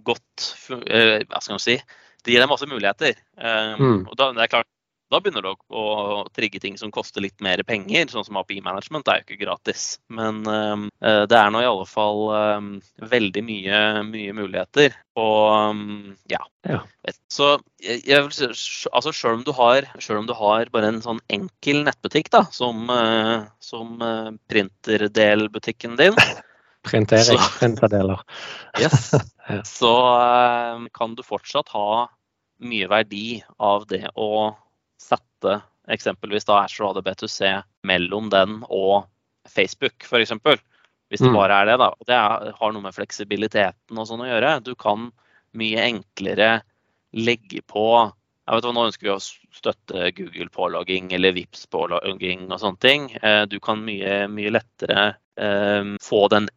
godt 0.08 0.47
eh, 0.89 1.21
Hva 1.28 1.41
skal 1.43 1.58
man 1.58 1.63
si? 1.63 1.78
Det 2.26 2.34
gir 2.34 2.41
deg 2.41 2.50
masse 2.50 2.67
muligheter. 2.67 3.19
Mm. 3.38 4.08
Og 4.10 4.15
da, 4.17 4.32
det 4.34 4.47
er 4.47 4.52
klart, 4.52 4.69
da 5.11 5.19
begynner 5.23 5.45
du 5.45 5.51
å, 5.53 5.83
trigge 6.35 6.59
ting 6.59 6.75
som 6.79 6.91
koster 6.91 7.23
litt 7.23 7.39
mer 7.43 7.61
penger, 7.67 8.09
sånn 8.11 8.25
som 8.27 8.39
API 8.41 8.59
Management 8.65 9.07
er 9.07 9.21
jo 9.21 9.27
ikke 9.27 9.45
gratis. 9.45 9.85
Men 10.11 10.41
uh, 10.47 10.87
det 11.29 11.37
er 11.37 11.53
nå 11.53 11.61
i 11.63 11.69
alle 11.69 11.85
fall 11.87 12.23
eh, 12.35 12.67
veldig 13.07 13.43
mye, 13.47 13.79
mye 14.07 14.35
muligheter. 14.35 14.97
Og 15.19 15.71
um, 15.71 15.85
ja. 16.31 16.41
Ja. 16.67 16.81
Så 17.31 17.53
jeg, 17.79 18.01
jeg 18.09 18.25
vil 18.25 18.49
altså 18.91 19.13
selv 19.15 19.39
om, 19.39 19.45
du 19.47 19.53
har, 19.55 19.87
selv 20.03 20.23
om 20.23 20.27
du 20.27 20.35
har 20.35 20.67
bare 20.73 20.91
en 20.91 20.99
sånn 21.03 21.21
enkel 21.31 21.85
nettbutikk, 21.87 22.31
da, 22.33 22.43
som, 22.51 22.83
uh, 22.91 23.47
som 23.63 23.95
uh, 24.03 24.33
printerdelbutikken 24.51 25.95
din, 25.99 26.19
Printering, 26.87 27.39
Så- 27.39 27.59
printerdeler. 27.59 28.21
yes, 28.81 29.11
så 29.79 29.95
kan 30.93 31.15
du 31.15 31.23
fortsatt 31.23 31.69
ha 31.75 32.07
mye 32.63 32.87
verdi 32.89 33.43
av 33.59 33.85
det 33.89 34.07
å 34.15 34.55
sette 35.01 35.62
eksempelvis 35.88 36.45
da 36.47 36.63
Azure 36.65 36.89
ADB2C 36.93 37.63
mellom 37.88 38.29
den 38.33 38.62
og 38.69 39.05
Facebook, 39.47 40.03
f.eks. 40.03 40.33
Hvis 41.07 41.21
det 41.23 41.29
Mm. 41.29 41.38
bare 41.38 41.62
er 41.62 41.65
det. 41.65 41.77
da. 41.79 41.88
Og 41.89 42.05
Det 42.05 42.15
er, 42.15 42.51
har 42.60 42.71
noe 42.73 42.81
med 42.81 42.93
fleksibiliteten 42.93 43.97
og 43.97 44.07
sånn 44.07 44.25
å 44.25 44.27
gjøre. 44.27 44.63
Du 44.63 44.75
kan 44.75 45.12
mye 45.55 45.77
enklere 45.88 46.62
legge 47.13 47.62
på 47.63 48.12
jeg 48.47 48.55
vet 48.55 48.63
hva, 48.63 48.73
Nå 48.73 48.86
ønsker 48.88 49.03
vi 49.03 49.12
å 49.12 49.19
støtte 49.51 50.15
Google 50.15 50.47
pålogging 50.47 51.12
eller 51.12 51.33
Vips 51.36 51.65
pålogging 51.67 52.45
og 52.49 52.60
sånne 52.62 52.79
ting. 52.79 53.10
Eh, 53.21 53.45
Du 53.45 53.60
kan 53.60 53.83
mye, 53.83 54.27
mye 54.31 54.51
lettere 54.51 55.17
eh, 55.38 55.83
få 56.01 56.29
den 56.29 56.47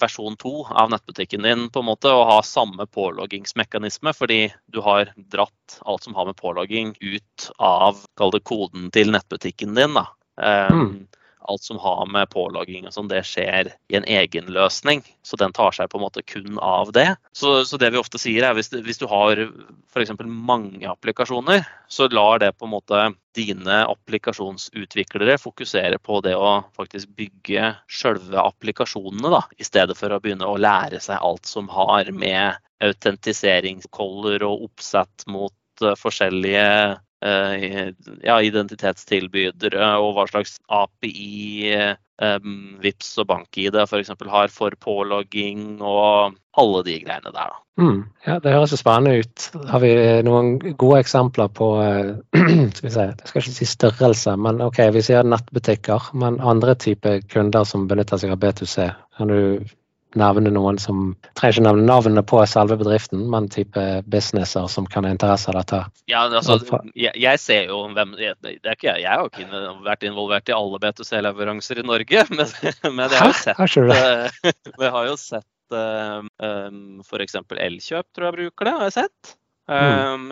versjon 0.00 0.36
2 0.36 0.66
av 0.70 0.90
nettbutikken 0.90 1.42
din 1.42 1.68
på 1.70 1.82
en 1.82 1.88
måte, 1.90 2.12
og 2.12 2.28
ha 2.30 2.38
samme 2.46 2.86
påloggingsmekanisme, 2.86 4.12
fordi 4.16 4.40
du 4.72 4.80
har 4.84 5.12
dratt 5.16 5.78
alt 5.84 6.06
som 6.06 6.14
har 6.14 6.26
med 6.30 6.38
pålogging 6.38 6.94
ut 7.00 7.50
av 7.58 8.02
koden 8.44 8.90
til 8.94 9.12
nettbutikken 9.14 9.74
din. 9.74 9.98
Da. 9.98 10.06
Um, 10.36 10.80
Mm. 10.86 11.06
Alt 11.46 11.66
som 11.66 11.78
har 11.82 12.06
med 12.10 12.30
pålogging 12.32 12.88
og 12.88 12.94
sånn, 12.94 13.10
det 13.10 13.22
skjer 13.26 13.72
i 13.90 13.98
en 13.98 14.06
egen 14.08 14.50
løsning. 14.52 15.04
Så 15.26 15.38
den 15.40 15.54
tar 15.56 15.74
seg 15.76 15.90
på 15.90 16.00
en 16.00 16.06
måte 16.06 16.24
kun 16.26 16.60
av 16.62 16.92
det. 16.96 17.08
Så, 17.36 17.60
så 17.68 17.78
det 17.80 17.92
vi 17.94 18.00
ofte 18.00 18.20
sier 18.20 18.46
er 18.48 18.56
hvis, 18.58 18.72
hvis 18.72 19.02
du 19.02 19.06
har 19.10 19.40
f.eks. 19.46 20.12
mange 20.26 20.86
applikasjoner, 20.90 21.66
så 21.88 22.10
lar 22.12 22.42
det 22.42 22.52
på 22.58 22.66
en 22.68 22.74
måte 22.74 23.06
dine 23.36 23.82
applikasjonsutviklere 23.84 25.36
fokusere 25.38 25.98
på 26.02 26.20
det 26.24 26.34
å 26.38 26.62
faktisk 26.76 27.12
bygge 27.18 27.74
sjølve 27.86 28.40
applikasjonene, 28.40 29.32
da, 29.34 29.42
i 29.60 29.66
stedet 29.66 29.96
for 29.98 30.12
å 30.12 30.20
begynne 30.22 30.48
å 30.48 30.58
lære 30.60 31.02
seg 31.04 31.20
alt 31.20 31.48
som 31.48 31.68
har 31.72 32.08
med 32.16 32.56
autentiseringskoller 32.84 34.44
og 34.46 34.68
oppsett 34.70 35.26
mot 35.30 35.84
eh, 35.84 35.96
forskjellige 36.00 36.66
ja, 37.24 38.36
identitetstilbydere 38.44 39.86
og 40.02 40.16
hva 40.16 40.26
slags 40.28 40.58
API 40.68 41.70
um, 42.22 42.76
Vips 42.82 43.14
og 43.20 43.28
BankID 43.30 43.78
f.eks. 43.86 44.12
har 44.30 44.52
for 44.52 44.76
pålogging 44.80 45.80
og 45.80 46.36
alle 46.56 46.82
de 46.86 46.98
greiene 47.04 47.32
der. 47.32 47.56
Mm, 47.80 48.04
ja, 48.26 48.38
Det 48.40 48.52
høres 48.52 48.72
jo 48.72 48.78
spennende 48.80 49.20
ut. 49.20 49.48
Har 49.68 49.82
vi 49.84 49.92
noen 50.24 50.54
gode 50.80 51.00
eksempler 51.04 51.50
på 51.52 51.70
skal 52.76 52.86
vi 52.86 52.92
si, 52.94 53.04
Jeg 53.04 53.30
skal 53.30 53.42
ikke 53.42 53.56
si 53.58 53.68
størrelse, 53.68 54.36
men 54.40 54.62
ok, 54.64 54.80
vi 54.96 55.04
sier 55.04 55.26
nettbutikker. 55.28 56.12
Men 56.16 56.40
andre 56.40 56.76
typer 56.80 57.20
kunder 57.32 57.68
som 57.68 57.88
benytter 57.90 58.20
seg 58.22 58.32
av 58.32 58.40
B2C. 58.44 58.88
Kan 59.18 59.32
du 59.32 59.40
nevne 60.20 60.52
noen 60.54 60.78
som 60.82 61.14
Trenger 61.38 61.58
ikke 61.58 61.64
nevne 61.66 61.86
navnene 61.88 62.22
på 62.26 62.40
selve 62.48 62.78
bedriften, 62.80 63.24
men 63.32 63.48
type 63.52 63.84
businesser 64.10 64.68
som 64.72 64.88
kan 64.90 65.06
ha 65.06 65.12
interesse 65.14 65.50
av 65.52 65.58
dette? 65.60 65.80
Ja, 66.10 66.26
altså, 66.26 66.58
jeg, 66.94 67.12
jeg 67.20 67.42
ser 67.42 67.72
jo 67.72 67.82
hvem 67.96 68.14
det 68.18 68.32
er 68.32 68.74
ikke 68.74 68.90
Jeg, 68.92 69.04
jeg 69.04 69.10
har 69.10 69.28
ikke 69.30 69.64
vært 69.86 70.06
involvert 70.08 70.52
i 70.52 70.56
alle 70.56 70.80
B2C-leveranser 70.82 71.82
i 71.82 71.86
Norge, 71.86 72.26
men, 72.36 72.54
men 72.88 73.04
jeg 73.06 73.20
har 73.22 73.32
jo 73.32 73.40
sett, 73.42 73.60
Hæ? 73.60 74.52
jeg 74.86 74.94
har 74.98 75.10
jo 75.10 75.18
sett 75.20 75.76
um, 75.76 77.02
f.eks. 77.04 77.40
Elkjøp, 77.56 78.08
tror 78.14 78.30
jeg 78.30 78.38
bruker 78.40 78.68
det. 78.70 78.76
har 78.78 78.88
jeg 78.88 78.96
sett. 79.00 79.36
Um, 79.66 80.30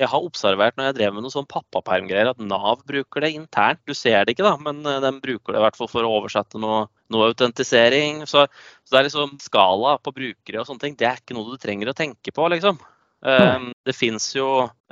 jeg 0.00 0.08
har 0.08 0.24
observert 0.24 0.78
når 0.78 0.90
jeg 0.90 0.96
drev 0.96 1.12
med 1.14 1.26
noen 1.26 1.34
sånn 1.34 1.48
pappapermgreier, 1.50 2.30
at 2.32 2.40
Nav 2.40 2.84
bruker 2.88 3.24
det 3.24 3.34
internt. 3.36 3.82
Du 3.88 3.92
ser 3.96 4.24
det 4.24 4.34
ikke, 4.34 4.46
da, 4.46 4.54
men 4.62 4.80
eh, 4.88 5.00
de 5.04 5.12
bruker 5.20 5.52
det 5.52 5.60
i 5.60 5.64
hvert 5.66 5.76
fall 5.76 5.90
for 5.92 6.06
å 6.06 6.14
oversette 6.20 6.60
noe, 6.62 6.86
noe 7.12 7.30
autentisering. 7.30 8.24
Så, 8.28 8.46
så, 8.84 8.92
det 8.92 9.00
er 9.00 9.08
liksom 9.08 9.36
skala 9.42 9.96
på 10.02 10.14
brukere 10.16 10.62
og 10.62 10.68
sånne 10.68 10.84
ting. 10.84 10.98
Det 10.98 11.08
er 11.08 11.20
ikke 11.20 11.36
noe 11.36 11.52
du 11.52 11.60
trenger 11.60 11.92
å 11.92 11.96
tenke 11.96 12.34
på, 12.34 12.48
liksom. 12.54 12.80
Um, 13.20 13.70
det 13.84 13.92
fins 13.92 14.30
jo 14.32 14.46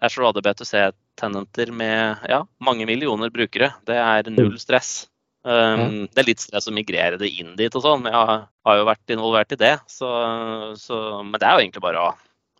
Ashore 0.05 0.35
ADB2C-tenenter 0.35 1.73
med 1.73 2.27
ja, 2.29 2.43
mange 2.61 2.89
millioner 2.89 3.33
brukere. 3.33 3.73
Det 3.89 3.97
er 3.97 4.29
null 4.35 4.59
stress. 4.61 5.09
Um, 5.49 6.05
det 6.13 6.21
er 6.21 6.29
litt 6.29 6.43
stress 6.45 6.69
å 6.69 6.75
migrere 6.75 7.17
det 7.21 7.31
inn 7.41 7.55
dit 7.57 7.75
og 7.79 7.85
sånn. 7.85 8.09
Jeg 8.11 8.15
har 8.69 8.81
jo 8.81 8.89
vært 8.89 9.15
involvert 9.15 9.55
i 9.57 9.61
det. 9.61 9.75
Så, 9.89 10.09
så, 10.81 11.03
men 11.25 11.39
det 11.39 11.49
er 11.49 11.57
jo 11.57 11.65
egentlig 11.65 11.85
bare 11.87 12.05
å 12.05 12.17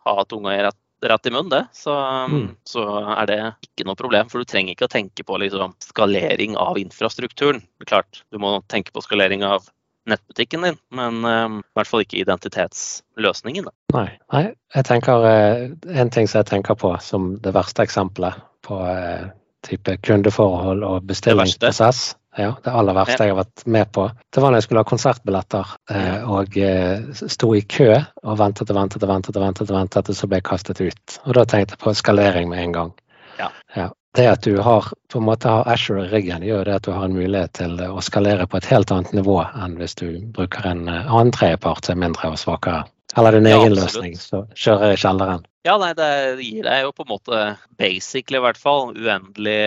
ha 0.07 0.25
tunga 0.25 0.55
i 0.55 0.63
rett 0.65 0.79
rett 1.01 1.25
i 1.25 1.31
munnen, 1.31 1.49
det. 1.49 1.63
Så, 1.73 1.95
mm. 2.31 2.47
så, 2.67 2.85
er 3.15 3.29
det 3.29 3.39
ikke 3.65 3.87
noe 3.87 3.99
problem. 3.99 4.29
For 4.31 4.41
du 4.41 4.49
trenger 4.49 4.75
ikke 4.75 4.89
å 4.89 4.91
tenke 4.91 5.25
på 5.25 5.39
liksom, 5.41 5.75
skalering 5.83 6.57
av 6.59 6.79
infrastrukturen. 6.81 7.61
Det 7.79 7.87
er 7.87 7.93
klart, 7.95 8.23
Du 8.31 8.39
må 8.41 8.57
tenke 8.71 8.95
på 8.95 9.03
skalering 9.05 9.45
av 9.47 9.67
nettbutikken 10.09 10.63
din, 10.65 10.77
men 10.95 11.25
um, 11.25 11.59
i 11.59 11.77
hvert 11.77 11.89
fall 11.89 12.03
ikke 12.03 12.21
identitetsløsningen. 12.21 13.67
Da. 13.67 13.73
Nei, 13.93 14.07
nei, 14.33 14.43
jeg 14.73 14.87
tenker 14.87 15.25
uh, 15.25 15.65
En 15.93 16.09
ting 16.13 16.29
som 16.29 16.41
jeg 16.41 16.49
tenker 16.49 16.77
på 16.79 16.95
som 17.03 17.35
det 17.43 17.53
verste 17.53 17.85
eksempelet 17.85 18.39
på 18.65 18.79
uh, 18.79 19.29
type 19.67 19.97
kundeforhold 20.07 20.85
og 20.87 21.05
bestillingsprosess, 21.09 22.13
ja, 22.37 22.55
det 22.63 22.71
aller 22.71 22.93
verste 22.93 23.25
jeg 23.25 23.33
har 23.33 23.39
vært 23.41 23.63
med 23.65 23.91
på. 23.95 24.05
Det 24.29 24.41
var 24.41 24.51
når 24.51 24.61
jeg 24.61 24.67
skulle 24.67 24.83
ha 24.83 24.89
konsertbilletter 24.89 25.71
eh, 25.91 26.27
og 26.29 26.57
eh, 26.61 27.07
sto 27.17 27.53
i 27.57 27.61
kø 27.65 27.89
og 27.95 28.35
ventet 28.39 28.69
og 28.69 28.77
ventet 28.77 29.03
og 29.03 29.09
ventet, 29.09 29.37
og 29.39 29.45
ventet, 29.45 29.71
og 29.71 29.79
ventet, 29.79 30.11
og 30.11 30.19
så 30.19 30.29
ble 30.29 30.39
jeg 30.39 30.49
kastet 30.51 30.81
ut. 30.83 31.15
Og 31.25 31.33
da 31.39 31.45
tenkte 31.49 31.75
jeg 31.75 31.81
på 31.81 31.95
skalering 31.97 32.51
med 32.51 32.63
en 32.67 32.75
gang. 32.77 32.93
Ja. 33.39 33.49
ja. 33.75 33.87
Det 34.17 34.27
at 34.29 34.45
du 34.45 34.59
har 34.61 34.87
på 35.11 35.19
en 35.21 35.25
måte 35.25 35.49
har 35.49 35.67
Asher 35.69 35.99
i 36.03 36.07
ryggen, 36.09 36.45
gjør 36.45 36.69
det 36.69 36.77
at 36.79 36.85
du 36.87 36.93
har 36.93 37.09
en 37.09 37.17
mulighet 37.17 37.53
til 37.59 37.75
å 37.85 38.01
skalere 38.05 38.47
på 38.49 38.61
et 38.61 38.69
helt 38.71 38.93
annet 38.93 39.11
nivå 39.17 39.41
enn 39.47 39.77
hvis 39.81 39.97
du 39.99 40.07
bruker 40.35 40.69
en 40.69 40.87
eh, 40.87 41.09
annen 41.09 41.33
tredjepart 41.33 41.89
som 41.89 41.97
er 41.97 42.07
mindre 42.07 42.33
og 42.35 42.39
svakere. 42.41 42.85
Eller 43.17 43.39
din 43.39 43.49
egen 43.49 43.73
ja, 43.73 43.75
løsning, 43.81 44.13
så 44.21 44.45
kjører 44.53 44.93
i 44.93 45.01
kjelleren. 45.01 45.45
Ja, 45.65 45.79
nei, 45.81 45.95
det 45.97 46.09
gir 46.45 46.61
deg 46.65 46.83
jo 46.85 46.93
på 46.93 47.07
en 47.07 47.13
måte 47.17 47.45
basically 47.81 48.37
i 48.37 48.43
hvert 48.45 48.59
fall 48.61 48.91
uendelig 48.93 49.61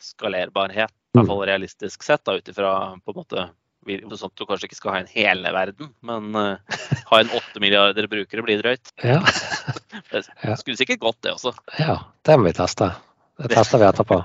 skalerbarhet 0.00 0.92
i 1.10 1.18
hvert 1.18 1.26
fall 1.26 1.42
realistisk 1.48 2.04
sett, 2.06 2.28
ut 2.28 2.48
ifra 2.48 2.74
på 3.04 3.14
en 3.14 3.18
måte 3.18 3.48
sånn 3.80 4.30
at 4.30 4.36
du 4.38 4.44
kanskje 4.46 4.68
ikke 4.68 4.76
skal 4.78 4.92
ha 4.94 4.98
en 5.00 5.10
hele 5.10 5.52
verden, 5.54 5.92
men 6.06 6.34
uh, 6.36 6.80
ha 7.10 7.20
en 7.20 7.32
åtte 7.38 7.62
milliarder 7.62 8.06
brukere 8.10 8.44
blir 8.46 8.60
drøyt. 8.62 8.92
Ja. 9.02 9.20
det 10.12 10.24
skulle 10.60 10.76
sikkert 10.78 11.00
gått, 11.00 11.22
det 11.24 11.34
også. 11.34 11.54
Ja, 11.78 11.96
det 12.26 12.36
må 12.38 12.50
vi 12.50 12.56
teste. 12.58 12.92
Det 13.40 13.50
tester 13.54 13.80
vi 13.80 13.88
etterpå. 13.88 14.20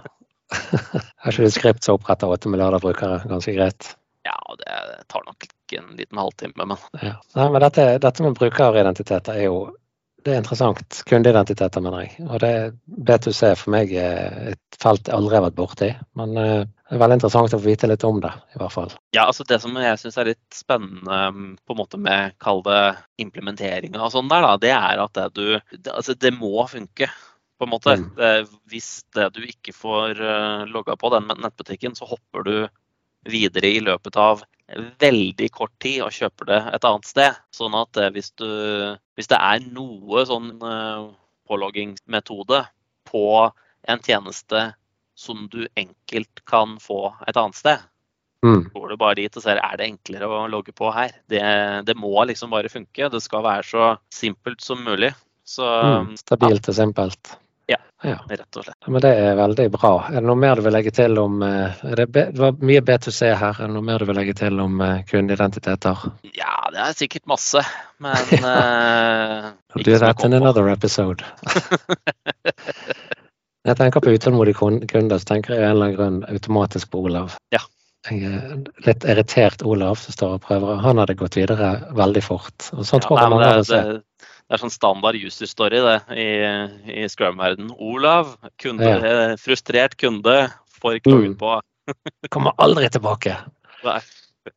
er 1.26 1.32
ikke 1.32 1.48
det 1.48 1.54
skript 1.56 1.88
som 1.88 1.98
oppretter 1.98 2.30
åtte 2.30 2.52
milliarder 2.52 2.84
brukere 2.84 3.24
ganske 3.30 3.56
greit? 3.56 3.95
Ja, 4.26 4.38
det 4.60 5.08
tar 5.10 5.26
nok 5.26 5.45
ikke 5.45 5.82
en 5.82 5.95
liten 5.98 6.19
halvtime, 6.19 6.65
men 6.65 6.78
ja. 7.02 7.15
Nei, 7.38 7.50
men 7.54 7.62
dette, 7.63 7.88
dette 8.02 8.26
med 8.26 8.38
brukeridentiteter 8.38 9.39
er 9.39 9.48
jo 9.48 9.58
det 10.26 10.34
er 10.34 10.39
interessant. 10.41 11.04
Kundeidentiteter, 11.06 11.84
mener 11.86 12.02
jeg. 12.02 12.24
Og 12.26 12.39
det 12.41 12.54
B2C 13.06 13.52
for 13.60 13.76
meg 13.76 13.91
er 13.93 14.56
et 14.56 14.78
felt 14.82 15.06
jeg 15.06 15.13
aldri 15.13 15.38
har 15.38 15.43
vært 15.45 15.58
borti. 15.60 15.89
Men 16.17 16.34
uh, 16.34 16.63
det 16.86 16.93
er 16.93 17.02
veldig 17.02 17.15
interessant 17.17 17.50
å 17.50 17.58
få 17.58 17.65
vite 17.65 17.88
litt 17.89 18.04
om 18.06 18.19
det, 18.21 18.30
i 18.54 18.60
hvert 18.62 18.74
fall. 18.74 18.91
Ja, 19.15 19.24
altså 19.26 19.45
Det 19.48 19.58
som 19.63 19.74
jeg 19.82 19.98
syns 19.98 20.19
er 20.21 20.28
litt 20.30 20.54
spennende 20.54 21.21
mm, 21.34 21.48
på 21.65 21.74
en 21.74 21.80
måte 21.80 21.98
med 21.98 22.36
kall 22.43 22.62
det 22.67 22.82
implementeringa 23.24 24.04
og 24.06 24.12
sånn 24.13 24.30
der, 24.30 24.45
da, 24.45 24.52
det 24.62 24.74
er 24.76 25.02
at 25.02 25.15
det 25.17 25.30
du 25.34 25.48
det, 25.56 25.89
Altså, 25.89 26.13
det 26.13 26.36
må 26.38 26.67
funke. 26.69 27.10
På 27.56 27.63
en 27.63 27.71
måte. 27.71 27.93
Mm. 27.95 28.08
Det, 28.17 28.32
hvis 28.67 28.89
det 29.15 29.30
du 29.38 29.39
ikke 29.48 29.71
får 29.71 30.19
uh, 30.19 30.65
logga 30.67 30.98
på 31.00 31.10
den 31.13 31.30
nettbutikken, 31.32 31.95
så 31.95 32.04
hopper 32.10 32.43
du 32.43 32.56
videre 33.32 33.71
i 33.71 33.80
løpet 33.82 34.19
av 34.19 34.43
veldig 35.02 35.50
kort 35.54 35.74
tid 35.82 36.02
og 36.04 36.13
kjøper 36.13 36.50
det 36.50 36.62
et 36.76 36.88
annet 36.88 37.10
sted. 37.10 37.38
Sånn 37.56 37.76
at 37.78 37.98
eh, 38.02 38.12
hvis, 38.13 38.32
du, 38.38 38.50
hvis 39.17 39.30
det 39.32 39.38
er 39.38 39.63
noe 39.65 40.26
sånn 40.28 40.52
eh, 40.58 41.06
påloggingsmetode 41.50 42.63
på 43.10 43.26
en 43.86 44.04
tjeneste 44.06 44.67
som 45.15 45.47
du 45.51 45.67
enkelt 45.75 46.45
kan 46.45 46.78
få 46.82 47.13
et 47.28 47.38
annet 47.38 47.56
sted, 47.56 47.86
mm. 48.45 48.69
går 48.73 48.89
du 48.89 48.97
bare 48.99 49.19
dit 49.21 49.38
og 49.38 49.45
ser 49.45 49.62
er 49.63 49.80
det 49.80 49.88
enklere 49.88 50.28
å 50.28 50.43
logge 50.51 50.75
på 50.75 50.91
her. 50.95 51.15
Det, 51.32 51.45
det 51.88 51.95
må 51.99 52.13
liksom 52.28 52.51
bare 52.54 52.71
funke. 52.71 53.10
Det 53.10 53.23
skal 53.23 53.45
være 53.45 53.65
så 53.69 53.89
simpelt 54.13 54.62
som 54.62 54.84
mulig. 54.84 55.13
Så, 55.45 55.65
mm, 55.65 56.15
stabilt 56.17 56.69
og 56.69 56.75
simpelt. 56.75 57.36
Ja, 57.69 57.78
ja, 58.06 58.17
rett 58.30 58.58
og 58.58 58.65
slett. 58.65 58.88
Men 58.88 59.01
Det 59.01 59.12
er 59.17 59.38
veldig 59.38 59.65
bra. 59.73 59.93
Er 60.10 60.19
det 60.19 60.28
noe 60.30 60.38
mer 60.38 60.58
du 60.58 60.65
vil 60.65 60.75
legge 60.75 60.91
til 60.93 61.17
om 61.21 61.41
eh, 61.45 61.86
det, 61.97 62.25
var 62.38 62.60
mye 62.62 62.82
B2C 62.86 63.32
her. 63.34 63.58
Er 63.58 63.69
det 63.69 63.73
noe 63.73 63.86
mer 63.86 64.01
du 64.01 64.10
vil 64.10 64.19
legge 64.19 64.36
til 64.38 64.62
om 64.62 64.82
uh, 64.82 65.01
kundeidentiteter? 65.10 66.06
Ja, 66.38 66.56
det 66.73 66.84
er 66.84 66.97
sikkert 66.97 67.25
masse, 67.30 67.63
men 68.04 68.45
uh, 68.45 69.49
Do 69.86 69.97
that 69.97 70.25
in 70.25 70.38
another 70.38 70.69
episode. 70.69 71.25
jeg 73.65 73.80
tenker 73.80 74.04
på 74.04 74.13
utålmodige 74.13 74.88
kunder, 74.91 75.21
så 75.21 75.32
tenker 75.34 75.56
jeg 75.56 75.63
en 75.63 75.75
eller 75.75 75.88
annen 75.88 75.97
grunn 75.97 76.19
automatisk 76.30 76.91
på 76.93 77.06
Olav. 77.10 77.38
Ja. 77.56 77.63
Jeg 78.06 78.30
er 78.30 78.60
litt 78.86 79.06
irritert 79.10 79.63
Olav 79.65 79.97
som 79.97 80.13
står 80.13 80.36
og 80.38 80.43
prøver. 80.45 80.78
Han 80.84 80.99
hadde 81.01 81.15
gått 81.17 81.39
videre 81.39 81.71
veldig 81.97 82.21
fort. 82.21 82.67
Og 82.75 82.86
sånn 82.86 83.01
ja, 83.01 83.08
tror 83.08 83.21
jeg 83.21 83.34
mange 83.34 83.54
oss 83.63 83.71
er 83.73 83.95
det 84.45 84.54
er 84.54 84.62
sånn 84.62 84.73
standard 84.73 85.17
user 85.17 85.49
story 85.49 85.80
det, 85.82 85.95
i, 86.21 86.25
i 87.01 87.08
Scrum-verdenen. 87.10 87.71
Olav, 87.82 88.36
kunde, 88.62 88.86
ja. 88.86 88.99
Eh, 89.01 89.34
frustrert 89.41 89.95
kunde, 89.97 90.36
får 90.78 90.99
klagen 91.01 91.34
mm. 91.34 91.39
på. 91.39 91.56
Kommer 92.36 92.54
aldri 92.62 92.91
tilbake. 92.93 93.39
Nei. 93.88 93.97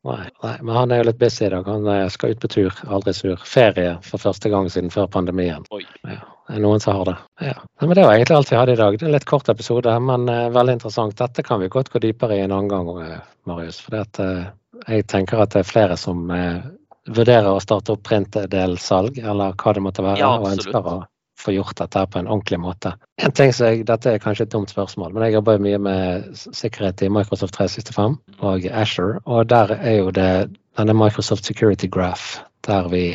Nei, 0.05 0.27
nei, 0.43 0.53
men 0.61 0.75
han 0.75 0.91
er 0.93 1.01
jo 1.01 1.07
litt 1.07 1.17
busy 1.17 1.47
i 1.47 1.49
dag. 1.55 1.65
Han 1.65 1.89
eh, 1.89 2.05
skal 2.13 2.35
ut 2.35 2.43
på 2.43 2.51
tur, 2.53 2.75
aldri 2.85 3.15
sur. 3.17 3.41
Ferie 3.49 3.95
for 4.05 4.21
første 4.21 4.53
gang 4.53 4.69
siden 4.69 4.93
før 4.93 5.09
pandemien. 5.09 5.65
Ja, 5.73 5.81
det 6.05 6.19
er 6.19 6.21
noen 6.57 6.81
som 6.81 6.95
har 6.97 7.05
det. 7.05 7.17
Ja. 7.45 7.53
Men 7.81 7.95
det 7.95 8.05
var 8.05 8.15
egentlig 8.15 8.35
alt 8.35 8.51
vi 8.51 8.57
hadde 8.57 8.73
i 8.73 8.79
dag. 8.79 8.97
Det 8.97 9.05
er 9.05 9.11
en 9.11 9.17
litt 9.17 9.29
kort 9.29 9.49
episode, 9.51 9.93
men 10.01 10.25
uh, 10.29 10.47
veldig 10.55 10.79
interessant. 10.79 11.17
Dette 11.19 11.45
kan 11.45 11.61
vi 11.61 11.69
godt 11.69 11.91
gå 11.93 12.01
dypere 12.03 12.39
i 12.39 12.43
en 12.45 12.55
annen 12.55 12.71
gang, 12.71 13.21
Marius. 13.49 13.79
For 13.85 13.99
uh, 13.99 14.49
jeg 14.87 15.07
tenker 15.11 15.43
at 15.43 15.53
det 15.53 15.63
er 15.63 15.69
flere 15.69 15.97
som 15.99 16.25
uh, 16.33 16.65
vurderer 17.09 17.51
å 17.51 17.61
starte 17.63 17.93
opp 17.93 18.03
printdelsalg, 18.07 19.21
eller 19.21 19.55
hva 19.57 19.73
det 19.75 19.85
måtte 19.85 20.05
være, 20.05 20.21
ja, 20.21 20.35
og 20.37 20.51
ønsker 20.51 20.81
å 20.81 20.99
få 21.39 21.53
gjort 21.55 21.77
dette 21.79 22.05
på 22.11 22.19
en 22.19 22.27
ordentlig 22.27 22.59
måte. 22.59 22.93
En 23.23 23.31
ting 23.31 23.53
som 23.55 23.69
jeg, 23.69 23.85
Dette 23.87 24.11
er 24.11 24.23
kanskje 24.23 24.45
et 24.47 24.53
dumt 24.53 24.71
spørsmål, 24.71 25.13
men 25.15 25.27
jeg 25.27 25.37
jobber 25.37 25.61
mye 25.63 25.79
med 25.81 26.31
sikkerhet 26.35 27.03
i 27.05 27.11
Microsoft 27.13 27.55
365 27.55 28.17
og 28.43 28.67
Asher, 28.67 29.19
og 29.25 29.47
der 29.51 29.71
er 29.77 30.01
jo 30.01 30.11
det 30.15 30.31
denne 30.79 30.95
Microsoft 30.95 31.47
Security 31.47 31.87
Graph, 31.91 32.41
der 32.67 32.91
vi 32.91 33.05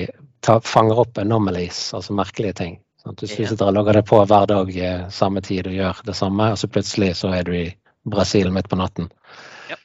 tar, 0.44 0.64
fanger 0.64 1.05
opp 1.05 1.20
anomalies, 1.20 1.87
altså 1.97 2.16
merkelige 2.16 2.57
ting. 2.61 2.79
Sånn 3.04 3.16
du 3.20 3.26
sitter 3.28 3.66
og 3.68 3.74
logger 3.76 3.98
det 3.98 4.06
på 4.08 4.18
hver 4.24 4.46
dag 4.48 4.70
i 4.72 4.90
samme 5.12 5.42
tid 5.44 5.68
og 5.68 5.76
gjør 5.76 6.02
det 6.06 6.16
samme, 6.16 6.50
og 6.54 6.60
så 6.60 6.70
plutselig 6.72 7.10
så 7.20 7.34
er 7.36 7.44
du 7.44 7.52
i 7.58 7.66
Brasil 8.08 8.48
midt 8.52 8.70
på 8.72 8.78
natten. 8.80 9.10
Ja. 9.68 9.76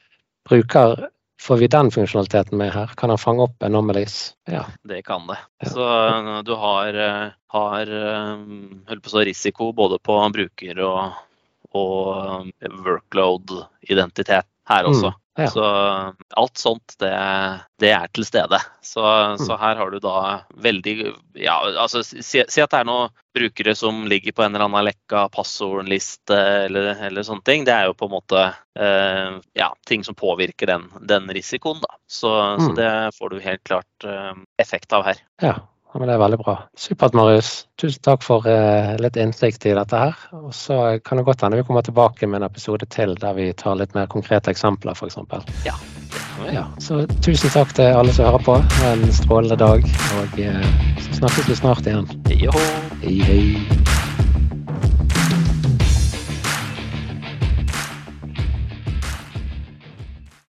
Bruker 0.47 1.09
Får 1.39 1.57
vi 1.57 1.67
den 1.71 1.87
funksjonaliteten 1.91 2.57
med 2.59 2.73
her? 2.73 2.89
Kan 2.99 3.13
han 3.13 3.17
fange 3.17 3.45
opp 3.47 3.63
anomalies? 3.63 4.33
Ja. 4.43 4.65
Det 4.83 5.01
kan 5.07 5.27
det. 5.27 5.37
Ja. 5.63 5.69
Så 5.69 5.85
uh, 5.87 6.41
du 6.43 6.51
har, 6.59 6.97
uh, 6.99 7.31
har 7.47 7.91
så 9.07 9.23
risiko 9.23 9.71
både 9.71 10.01
på 10.03 10.17
bruker 10.35 10.81
og, 10.83 11.13
og 11.71 12.51
workload-identitet 12.59 14.49
her 14.69 14.85
også. 14.89 15.09
Mm, 15.13 15.25
ja. 15.39 15.47
Så 15.53 15.63
alt 16.35 16.57
sånt, 16.59 16.95
det, 16.99 17.09
det 17.79 17.91
er 17.95 18.07
til 18.13 18.25
stede. 18.27 18.57
Så, 18.83 18.99
Mm. 19.01 19.37
så 19.45 19.55
her 19.61 19.75
har 19.79 19.91
du 19.93 19.99
da 20.03 20.41
veldig 20.59 21.13
Ja, 21.39 21.55
altså 21.79 22.01
si, 22.03 22.21
si 22.43 22.61
at 22.61 22.69
det 22.73 22.79
er 22.81 22.87
noen 22.89 23.09
brukere 23.35 23.75
som 23.77 24.01
ligger 24.09 24.33
på 24.35 24.43
en 24.43 24.55
eller 24.55 24.65
annen 24.67 24.87
lekka 24.89 25.29
passordliste 25.31 26.35
eller, 26.65 26.91
eller 27.07 27.23
sånne 27.23 27.43
ting. 27.47 27.63
Det 27.67 27.73
er 27.73 27.87
jo 27.87 27.93
på 27.95 28.09
en 28.09 28.15
måte 28.17 28.41
eh, 28.75 29.39
ja, 29.55 29.69
ting 29.87 30.03
som 30.03 30.15
påvirker 30.17 30.67
den, 30.67 30.89
den 31.07 31.29
risikoen, 31.31 31.79
da. 31.83 31.95
Så, 32.09 32.33
så 32.59 32.69
Mm. 32.69 32.75
det 32.75 32.91
får 33.17 33.29
du 33.29 33.39
helt 33.39 33.63
klart 33.63 34.05
eh, 34.05 34.33
effekt 34.59 34.91
av 34.93 35.05
her. 35.07 35.21
Ja, 35.41 35.55
ja, 35.93 35.99
men 35.99 36.07
det 36.07 36.15
er 36.15 36.21
veldig 36.21 36.37
bra. 36.43 36.55
Supert, 36.77 37.15
Marius. 37.17 37.51
Tusen 37.81 38.03
takk 38.05 38.21
for 38.21 38.45
eh, 38.49 38.93
litt 39.01 39.17
innsikt 39.17 39.65
i 39.65 39.73
dette 39.73 40.01
her. 40.03 40.19
Og 40.37 40.51
så 40.53 40.99
kan 41.05 41.17
det 41.17 41.25
godt 41.25 41.41
hende 41.45 41.57
vi 41.57 41.65
kommer 41.65 41.85
tilbake 41.85 42.29
med 42.29 42.43
en 42.43 42.49
episode 42.49 42.85
til 42.93 43.15
der 43.17 43.33
vi 43.37 43.49
tar 43.57 43.79
litt 43.79 43.95
mer 43.97 44.05
konkrete 44.11 44.53
eksempler, 44.53 44.93
f.eks. 44.93 45.17
Ja. 45.65 45.73
Ja, 46.53 46.63
så 46.81 47.03
tusen 47.25 47.51
takk 47.53 47.73
til 47.77 47.89
alle 47.89 48.13
som 48.15 48.29
hører 48.29 48.45
på. 48.45 48.59
Ha 48.79 48.93
en 48.95 49.13
strålende 49.13 49.57
dag, 49.59 49.85
og 50.21 50.41
eh, 50.41 50.67
så 51.01 51.23
snakkes 51.23 51.49
vi 51.49 51.57
snart 51.63 51.89
igjen. 51.89 52.09
Hå. 52.45 52.67
Hei, 53.03 53.17
hei. 53.25 53.98